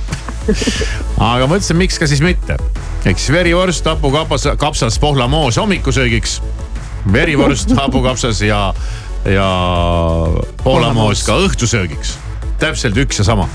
[1.30, 2.58] aga mõtlesin, miks ka siis mitte.
[3.04, 6.40] ehk siis verivorst, hapukapsas, kapsas, pohlamoos hommikusöögiks.
[7.12, 8.72] verivorst, hapukapsas ja,
[9.28, 9.48] ja
[10.62, 12.16] pohlamoos ka õhtusöögiks.
[12.58, 13.48] täpselt üks ja sama.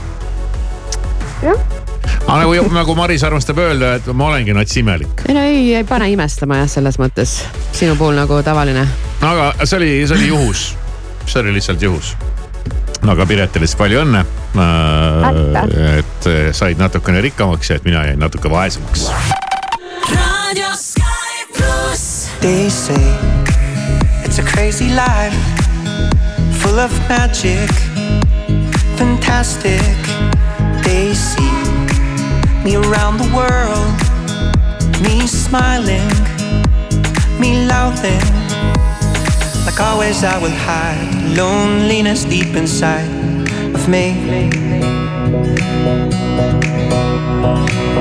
[1.43, 5.26] aga nagu, nagu Maris armastab öelda, et ma olengi nats imelik.
[5.28, 8.88] ei no ei, ei pane imestama jah, selles mõttes sinu puhul nagu tavaline.
[9.21, 10.67] aga see oli, see oli juhus,
[11.26, 12.15] see oli lihtsalt juhus.
[13.01, 14.26] no aga Piretile siis palju õnne.
[15.97, 19.09] et eh, said natukene rikkamaks ja et mina jäin natuke vaesemaks.
[20.13, 22.30] Radio Sky pluss.
[22.41, 22.99] They say
[24.26, 25.36] it's a crazy life,
[26.74, 27.69] full of magic,
[28.97, 29.95] fantastic.
[30.84, 31.55] They see
[32.63, 33.93] me around the world,
[35.03, 36.09] me smiling,
[37.39, 38.26] me laughing.
[39.65, 43.09] Like always, I will hide loneliness deep inside
[43.76, 44.05] of me.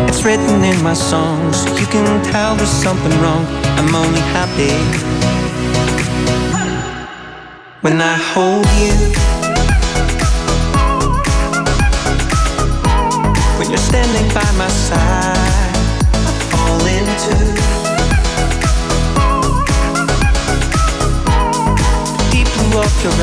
[0.09, 1.57] It's written in my songs.
[1.79, 3.45] You can tell there's something wrong.
[3.77, 5.13] I'm only happy
[7.83, 8.95] when I hold you.
[13.59, 15.75] When you're standing by my side,
[16.15, 17.35] I fall into
[22.17, 23.17] the deep blue of your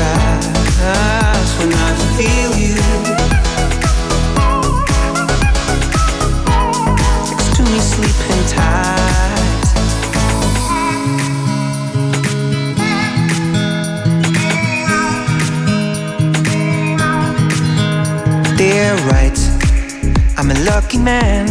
[0.84, 2.76] eyes when I feel you.
[7.30, 9.39] next to me sleeping tight.
[18.72, 19.36] They're right,
[20.38, 21.48] I'm a lucky man.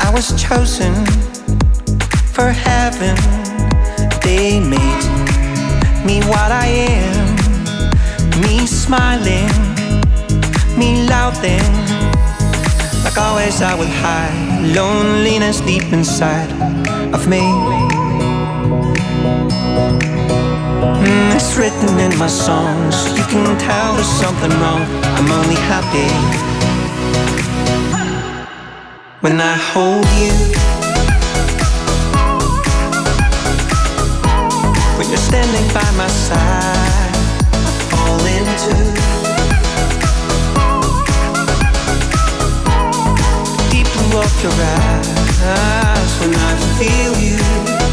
[0.00, 0.92] I was chosen
[2.34, 3.14] for heaven.
[4.20, 5.06] They made
[6.04, 7.36] me what I am.
[8.42, 9.54] Me smiling,
[10.76, 11.62] me laughing.
[13.04, 16.50] Like always, I will hide loneliness deep inside
[17.14, 17.42] of me.
[21.34, 22.94] It's written in my songs.
[23.16, 24.82] You can tell there's something wrong.
[25.16, 26.10] I'm only happy
[29.20, 30.34] when I hold you.
[34.98, 37.14] When you're standing by my side,
[37.52, 38.74] I fall into.
[43.70, 47.83] deep blue of your eyes when I feel you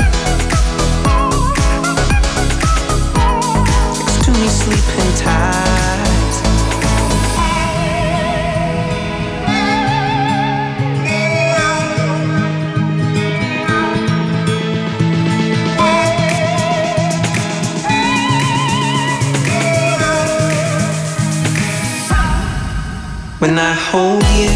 [23.41, 24.49] When I hold you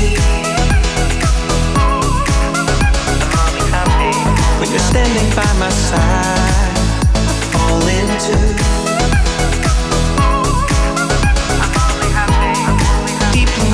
[4.60, 6.78] When you're standing by my side,
[7.16, 8.65] I fall into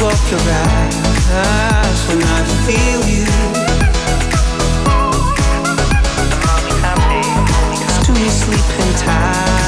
[0.03, 3.25] of your eyes when I feel you.
[7.79, 9.61] Next to me sleeping tight.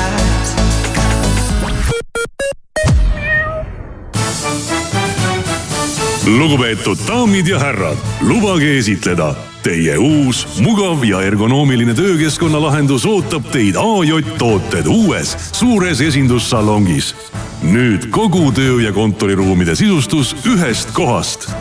[6.37, 9.35] lugupeetud daamid ja härrad, lubage esitleda.
[9.63, 17.13] Teie uus, mugav ja ergonoomiline töökeskkonna lahendus ootab teid AJ tooted uues suures esindussalongis.
[17.63, 21.51] Nüüd kogu töö ja kontoriruumide sisustus ühest kohast.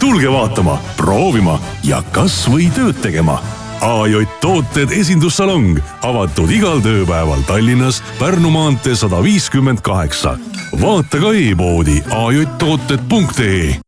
[0.00, 3.40] tulge vaatama, proovima ja kasvõi tööd tegema
[3.84, 5.76] AJ Tooted esindussalong
[6.06, 10.38] avatud igal tööpäeval Tallinnas Pärnu maantee sada viiskümmend kaheksa.
[10.80, 13.80] vaata ka e-poodi ajtooted.ee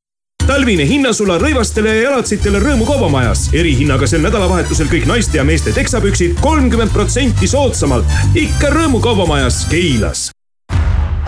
[0.47, 3.49] talvine hinnasula rõivastele ja jalatsitele Rõõmu kaubamajas.
[3.53, 8.05] erihinnaga sel nädalavahetusel kõik naiste ja meeste teksapüksid kolmkümmend protsenti soodsamalt.
[8.35, 10.36] ikka Rõõmu kaubamajas Keilas.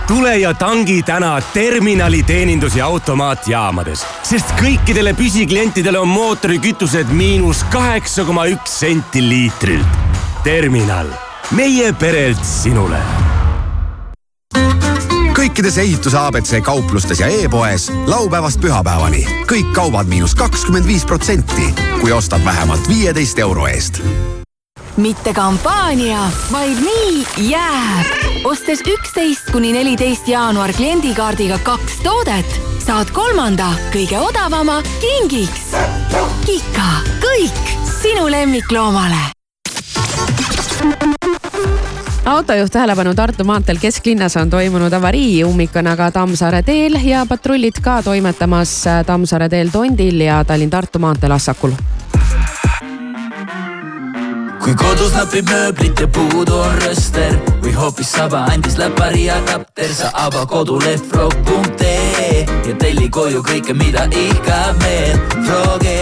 [0.09, 8.24] Tule ja tangi täna terminali teenindus- ja automaatjaamades, sest kõikidele püsiklientidele on mootorikütused miinus kaheksa
[8.24, 9.86] koma üks senti liitrilt.
[10.44, 11.06] terminal,
[11.50, 12.96] meie perelt sinule.
[15.38, 19.26] Kõikides ehituse abc kauplustes ja e-poes laupäevast pühapäevani.
[19.46, 24.02] Kõik kaubad miinus kakskümmend viis protsenti, kui ostad vähemalt viieteist euro eest
[24.99, 26.20] mitte kampaania,
[26.53, 28.07] vaid nii jääb.
[28.44, 35.70] ostes üksteist kuni neliteist jaanuar kliendikaardiga kaks toodet, saad kolmanda, kõige odavama kingiks.
[36.46, 36.90] Kika,
[37.22, 39.30] kõik sinu lemmikloomale
[42.28, 47.80] autojuht tähelepanu Tartu maanteel kesklinnas on toimunud avarii, ummik on aga Tammsaare teel ja patrullid
[47.82, 48.74] ka toimetamas
[49.07, 51.72] Tammsaare teel Tondil ja Tallinn-Tartu maanteel Assakul
[54.68, 60.10] kui kodus napib mööblit ja puudu on rööster või hoopis saba andis läpari adapter, sa
[60.26, 65.16] ava koduleht frog.ee ja telli koju kõike, mida ihkab meel.
[65.46, 65.96] Froge,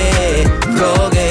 [0.75, 1.31] Froge.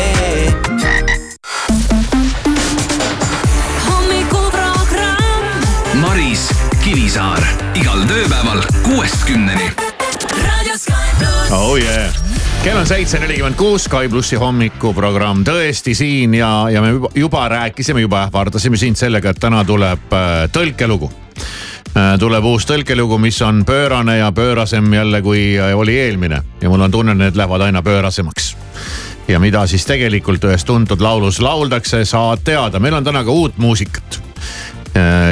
[3.89, 5.65] hommikuprogramm.
[6.05, 6.47] Maris
[6.86, 7.43] Kivisaar
[7.75, 9.73] igal tööpäeval kuuest kümneni.
[11.51, 12.24] oh yeah
[12.66, 17.43] kell on seitse nelikümmend kuus, Sky plussi hommikuprogramm tõesti siin ja, ja me juba, juba
[17.51, 21.11] rääkisime, juba ähvardasime sind sellega, et täna tuleb äh, tõlkelugu.
[21.93, 22.16] Äh,.
[22.20, 26.41] tuleb uus tõlkelugu, mis on pöörane ja pöörasem jälle, kui äh, oli eelmine.
[26.61, 28.55] Ja mul on tunne, need lähevad aina pöörasemaks.
[29.28, 33.61] Ja mida siis tegelikult ühes tuntud laulus lauldakse, saad teada, meil on täna ka uut
[33.61, 34.22] muusikat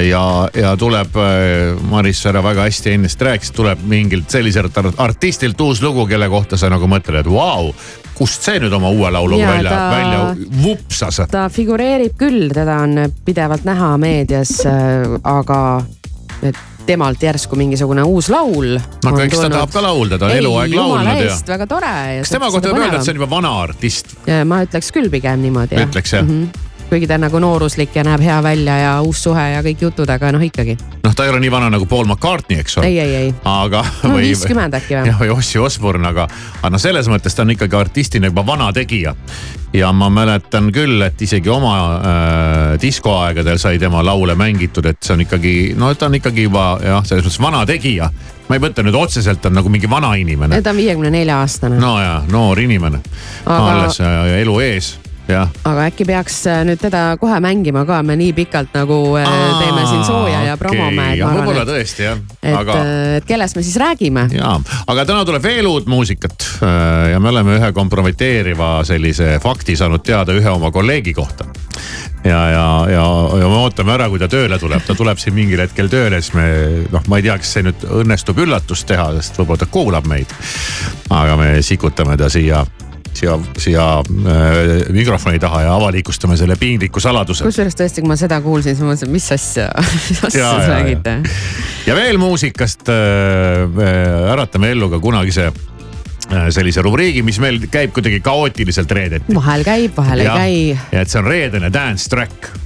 [0.10, 5.82] ja, ja tuleb, äh, Maris, sa väga hästi ennist rääkisid, tuleb mingilt selliselt artistilt uus
[5.82, 7.72] lugu, kelle kohta sa nagu mõtled, et vau wow,
[8.18, 10.20] kust see nüüd oma uue laulu ja, välja välja
[10.64, 11.22] vupsas?
[11.32, 15.60] ta figureerib küll, teda on pidevalt näha meedias, äh, aga
[16.44, 18.76] et temalt järsku mingisugune uus laul.
[18.76, 21.40] no aga eks ta tahab ka laulda, ta on eluaeg laulnud ja.
[21.54, 21.96] väga tore.
[22.20, 24.14] kas tema kohta võib öelda, et see on juba vana artist?
[24.44, 25.80] ma ütleks küll pigem niimoodi.
[25.88, 26.44] ütleks jah mm?
[26.44, 29.82] -hmm kuigi ta on nagu nooruslik ja näeb hea välja ja uus suhe ja kõik
[29.82, 30.76] jutud, aga noh, ikkagi.
[31.02, 32.92] noh, ta ei ole nii vana nagu Paul McCartney, eks ole.
[32.92, 33.32] ei, ei, ei.
[33.50, 33.82] aga.
[34.04, 35.10] no viiskümmend äkki või?
[35.10, 36.28] jah, või Ossi Osborne, aga,
[36.60, 39.16] aga noh, selles mõttes ta on ikkagi artistina juba vana tegija.
[39.74, 45.18] ja ma mäletan küll, et isegi oma äh, diskoaegadel sai tema laule mängitud, et see
[45.18, 48.12] on ikkagi, no ta on ikkagi juba jah, selles mõttes vana tegija
[48.50, 50.62] ma ei mõtle nüüd otseselt, ta on nagu mingi vana inimene.
[50.62, 51.82] ta on viiekümne nelja aastane.
[51.82, 53.02] no ja, noor inimene
[53.48, 53.64] Aga....
[53.72, 54.00] alles
[54.44, 54.98] elu ees
[55.30, 59.60] aga äkki peaks äh, nüüd teda kohe mängima ka, me nii pikalt nagu äh, Aa,
[59.62, 61.24] teeme siin sooja ja promome okay..
[61.24, 62.22] võib-olla tõesti jah.
[62.42, 64.28] et aga..., äh, et kellest me siis räägime.
[64.36, 64.58] ja,
[64.88, 66.50] aga täna tuleb veel uut muusikat
[67.14, 71.48] ja me oleme ühe kompromiteeriva sellise fakti saanud teada ühe oma kolleegi kohta
[72.24, 73.08] ja, ja, ja,
[73.40, 76.36] ja me ootame ära, kui ta tööle tuleb, ta tuleb siin mingil hetkel tööle, siis
[76.38, 76.48] me
[76.92, 80.32] noh, ma ei tea, kas see nüüd õnnestub üllatust teha, sest võib-olla ta kuulab meid.
[81.12, 82.64] aga me sikutame ta siia
[83.18, 87.46] siia, siia äh, mikrofoni taha ja avalikustame selle piinliku saladuse.
[87.48, 89.70] kusjuures tõesti, kui ma seda kuulsin, siis ma mõtlesin, mis asja,
[90.10, 91.16] mis asja te räägite.
[91.88, 93.86] ja veel muusikast äh,
[94.34, 99.36] äratame ellu ka kunagise äh, sellise rubriigi, mis meil käib kuidagi kaootiliselt reedeti.
[99.36, 101.02] vahel käib, vahel ja, ei käi.
[101.04, 102.63] et see on reedene dance track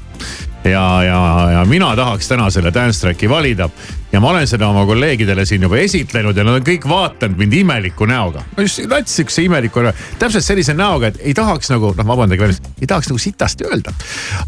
[0.63, 3.69] ja, ja, ja mina tahaks täna selle dance track'i valida
[4.11, 7.53] ja ma olen seda oma kolleegidele siin juba esitlenud ja nad on kõik vaadanud mind
[7.59, 8.43] imeliku näoga.
[8.55, 12.45] no just nats sihukese imeliku näoga, täpselt sellise näoga, et ei tahaks nagu noh, vabandage
[12.45, 13.93] veel, ei tahaks nagu sitasti öelda.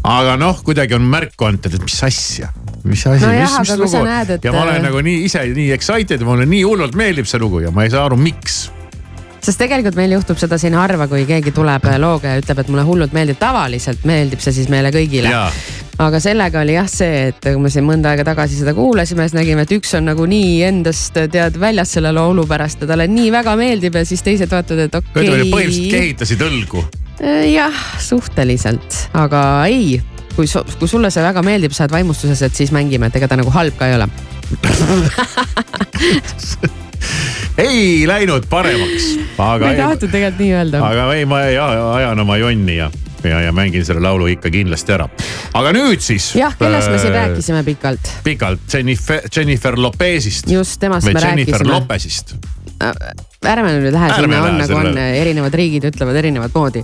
[0.02, 2.50] aga noh, kuidagi on märku antud, et mis asja,
[2.84, 4.02] mis asi no, mis, mis lugu.
[4.34, 4.44] Et...
[4.44, 7.74] ja ma olen nagu nii ise nii excited, mulle nii hullult meeldib see lugu ja
[7.74, 8.62] ma ei saa aru, miks
[9.40, 12.84] sest tegelikult meil juhtub seda siin harva, kui keegi tuleb looga ja ütleb, et mulle
[12.84, 15.32] hullult meeldib, tavaliselt meeldib see siis meile kõigile
[16.00, 19.36] aga sellega oli jah see, et kui me siin mõnda aega tagasi seda kuulasime, siis
[19.36, 23.28] nägime, et üks on nagu nii endast tead väljas selle laulu pärast ja talle nii
[23.34, 25.26] väga meeldib ja siis teised vaatavad, et okei okay..
[25.26, 26.78] ütleme, põhimõtteliselt kehitasid õlgu.
[27.20, 30.00] Äh, jah, suhteliselt, aga ei,
[30.36, 33.36] kui, kui sulle see väga meeldib, sa oled vaimustuses, et siis mängime, et ega ta
[33.40, 34.06] nagu halb ka ei ole
[37.60, 39.04] ei läinud paremaks.
[39.36, 40.76] ma ei tahtnud tegelikult nii öelda.
[40.88, 42.88] aga ei, ma ajan oma jonni ja
[43.24, 45.08] ja, ja mängin selle laulu ikka kindlasti ära.
[45.54, 46.32] aga nüüd siis.
[46.38, 48.12] jah, kellest me siin äh, rääkisime pikalt?
[48.24, 50.50] pikalt Jennifer, Jennifer Lopezist.
[50.50, 51.58] just, temast me Jennifer rääkisime.
[51.58, 52.34] Jennifer Lopezist
[52.82, 52.94] äh,
[53.48, 56.82] ärme nüüd lähe ärme sinna, on nagu on, erinevad riigid ütlevad erinevat moodi.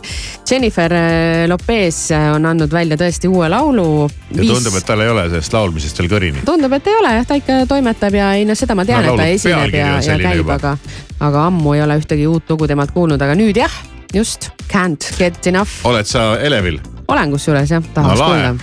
[0.50, 1.98] Jennifer äh, Lopez
[2.34, 4.06] on andnud välja tõesti uue laulu.
[4.30, 4.52] ja Viis...
[4.54, 6.46] tundub, et tal ei ole sellest laulmisest veel kõrini.
[6.46, 9.16] tundub, et ei ole jah, ta ikka toimetab ja ei noh, seda ma tean no,,
[9.16, 10.76] et ta esineb ja, ja käib, aga,
[11.20, 13.76] aga ammu ei ole ühtegi uut lugu temalt kuulnud, aga nüüd jah
[14.14, 15.82] just, can't get enough.
[15.84, 16.80] oled sa elevil?
[17.08, 18.54] olen kusjuures jah, tahaks no, kuulda.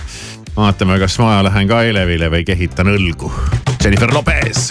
[0.56, 3.32] vaatame, kas ma lähen ka elevile või kehitan õlgu
[3.84, 4.70] Jennifer Lopez.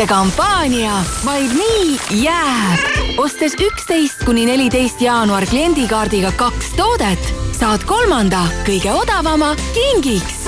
[0.00, 0.92] Mitte kampaania,
[1.24, 2.80] vaid nii jääb.
[3.18, 10.46] ostes üksteist kuni neliteist jaanuar kliendikaardiga kaks toodet, saad kolmanda kõige odavama kingiks.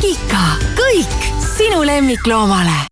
[0.00, 2.91] Kika, kõik sinu lemmikloomale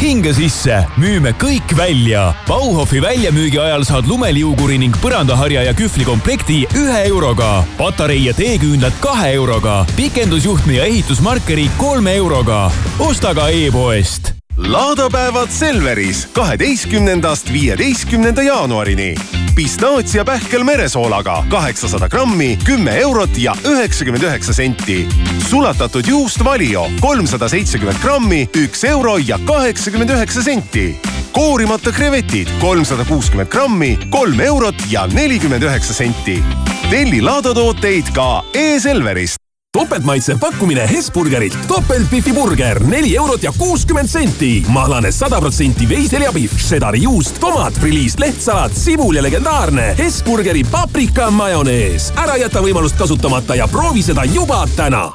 [0.00, 2.30] hinge sisse, müüme kõik välja.
[2.48, 8.96] Bauhofi väljamüügi ajal saad lumeliuguri ning põrandaharja ja kühvli komplekti ühe euroga, patarei ja teeküünlad
[9.04, 12.68] kahe euroga, pikendusjuhtme ja ehitusmarkeri kolme euroga.
[12.98, 19.14] osta ka e-poest laadapäevad Selveris kaheteistkümnendast viieteistkümnenda jaanuarini.
[19.54, 25.08] pistaatsia pähkel meresoolaga kaheksasada grammi, kümme eurot ja üheksakümmend üheksa senti.
[25.48, 31.00] sulatatud juust Valio kolmsada seitsekümmend grammi, üks euro ja kaheksakümmend üheksa senti.
[31.32, 36.42] koorimata krevetid kolmsada kuuskümmend grammi, kolm eurot ja nelikümmend üheksa senti.
[36.90, 39.39] telli laadatooteid ka e-Selverist
[39.72, 44.64] topeltmaitsev pakkumine Hesburgerilt, topeltbifi burger neli eurot ja kuuskümmend senti.
[44.68, 52.12] mahlane sada protsenti veiseljapihv, šedari juust, tomat, friliis, lehtsalat, sibul ja legendaarne Hesburgeri paprika majonees.
[52.16, 55.10] ära jäta võimalust kasutamata ja proovi seda juba täna.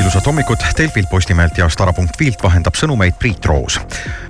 [0.00, 3.80] Ilusat hommikut Delfilt, Postimehelt ja Stara.filt vahendab sõnumeid Priit Roos.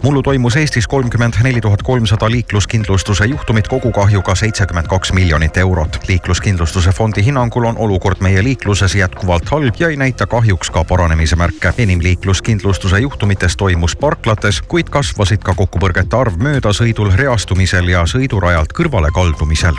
[0.03, 6.01] mullu toimus Eestis kolmkümmend neli tuhat kolmsada liikluskindlustuse juhtumit kogukahjuga seitsekümmend kaks miljonit eurot.
[6.09, 11.37] liikluskindlustuse fondi hinnangul on olukord meie liikluses jätkuvalt halb ja ei näita kahjuks ka paranemise
[11.37, 11.73] märke.
[11.79, 19.11] enim liikluskindlustuse juhtumitest toimus parklates, kuid kasvasid ka kokkupõrgete arv möödasõidul, reastumisel ja sõidurajalt kõrvale
[19.15, 19.75] kaldumisel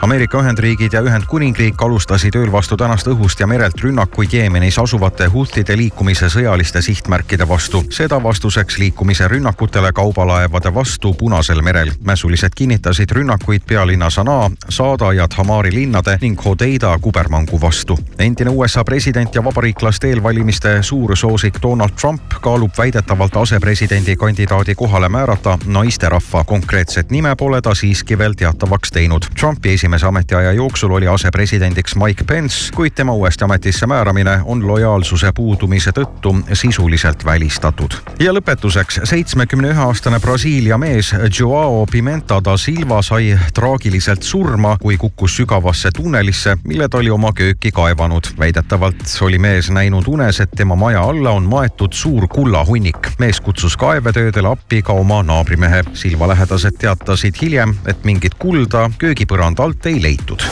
[0.00, 5.74] Ameerika Ühendriigid ja Ühendkuningriik alustasid ööl vastu tänast õhust ja merelt rünnakuid Jeemenis asuvate Houthide
[5.76, 7.82] liikumise sõjaliste sihtmärkide vastu.
[7.90, 11.90] seda vastuseks liikumise rünnakutele kaubalaevade vastu Punasel merel.
[12.04, 17.98] mässulised kinnitasid rünnakuid pealinna Sanaa, Saada ja Thamari linnade ning Hodeida kubermangu vastu.
[18.18, 25.08] endine USA president ja vabariiklaste eelvalimiste suur soosik Donald Trump kaalub väidetavalt asepresidendi kandidaadi kohale
[25.08, 26.44] määrata naisterahva.
[26.44, 29.22] konkreetset nime pole ta siiski veel teatavaks teinud.
[29.40, 34.66] Trumpi esimene esimese ametiaja jooksul oli asepresidendiks Mike Pence, kuid tema uuesti ametisse määramine on
[34.66, 37.90] lojaalsuse puudumise tõttu sisuliselt välistatud.
[38.18, 44.96] ja lõpetuseks, seitsmekümne ühe aastane Brasiilia mees Joao Pimenta da Silva sai traagiliselt surma, kui
[44.96, 48.28] kukkus sügavasse tunnelisse, mille ta oli oma kööki kaevanud.
[48.38, 53.08] väidetavalt oli mees näinud unes, et tema maja alla on maetud suur kullahunnik.
[53.18, 55.84] mees kutsus kaevetöödele appi ka oma naabrimehe.
[55.94, 60.42] Silva lähedased teatasid hiljem, et mingit kulda köögipõranda alt ei leitud.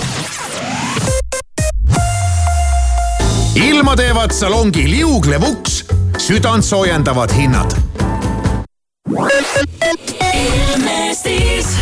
[3.57, 5.85] ilma teevad salongi liuglev uks,
[6.19, 7.73] südant soojendavad hinnad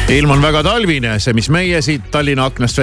[0.09, 2.73] ilm on väga talvine, see, mis meie siit Tallinna aknast välja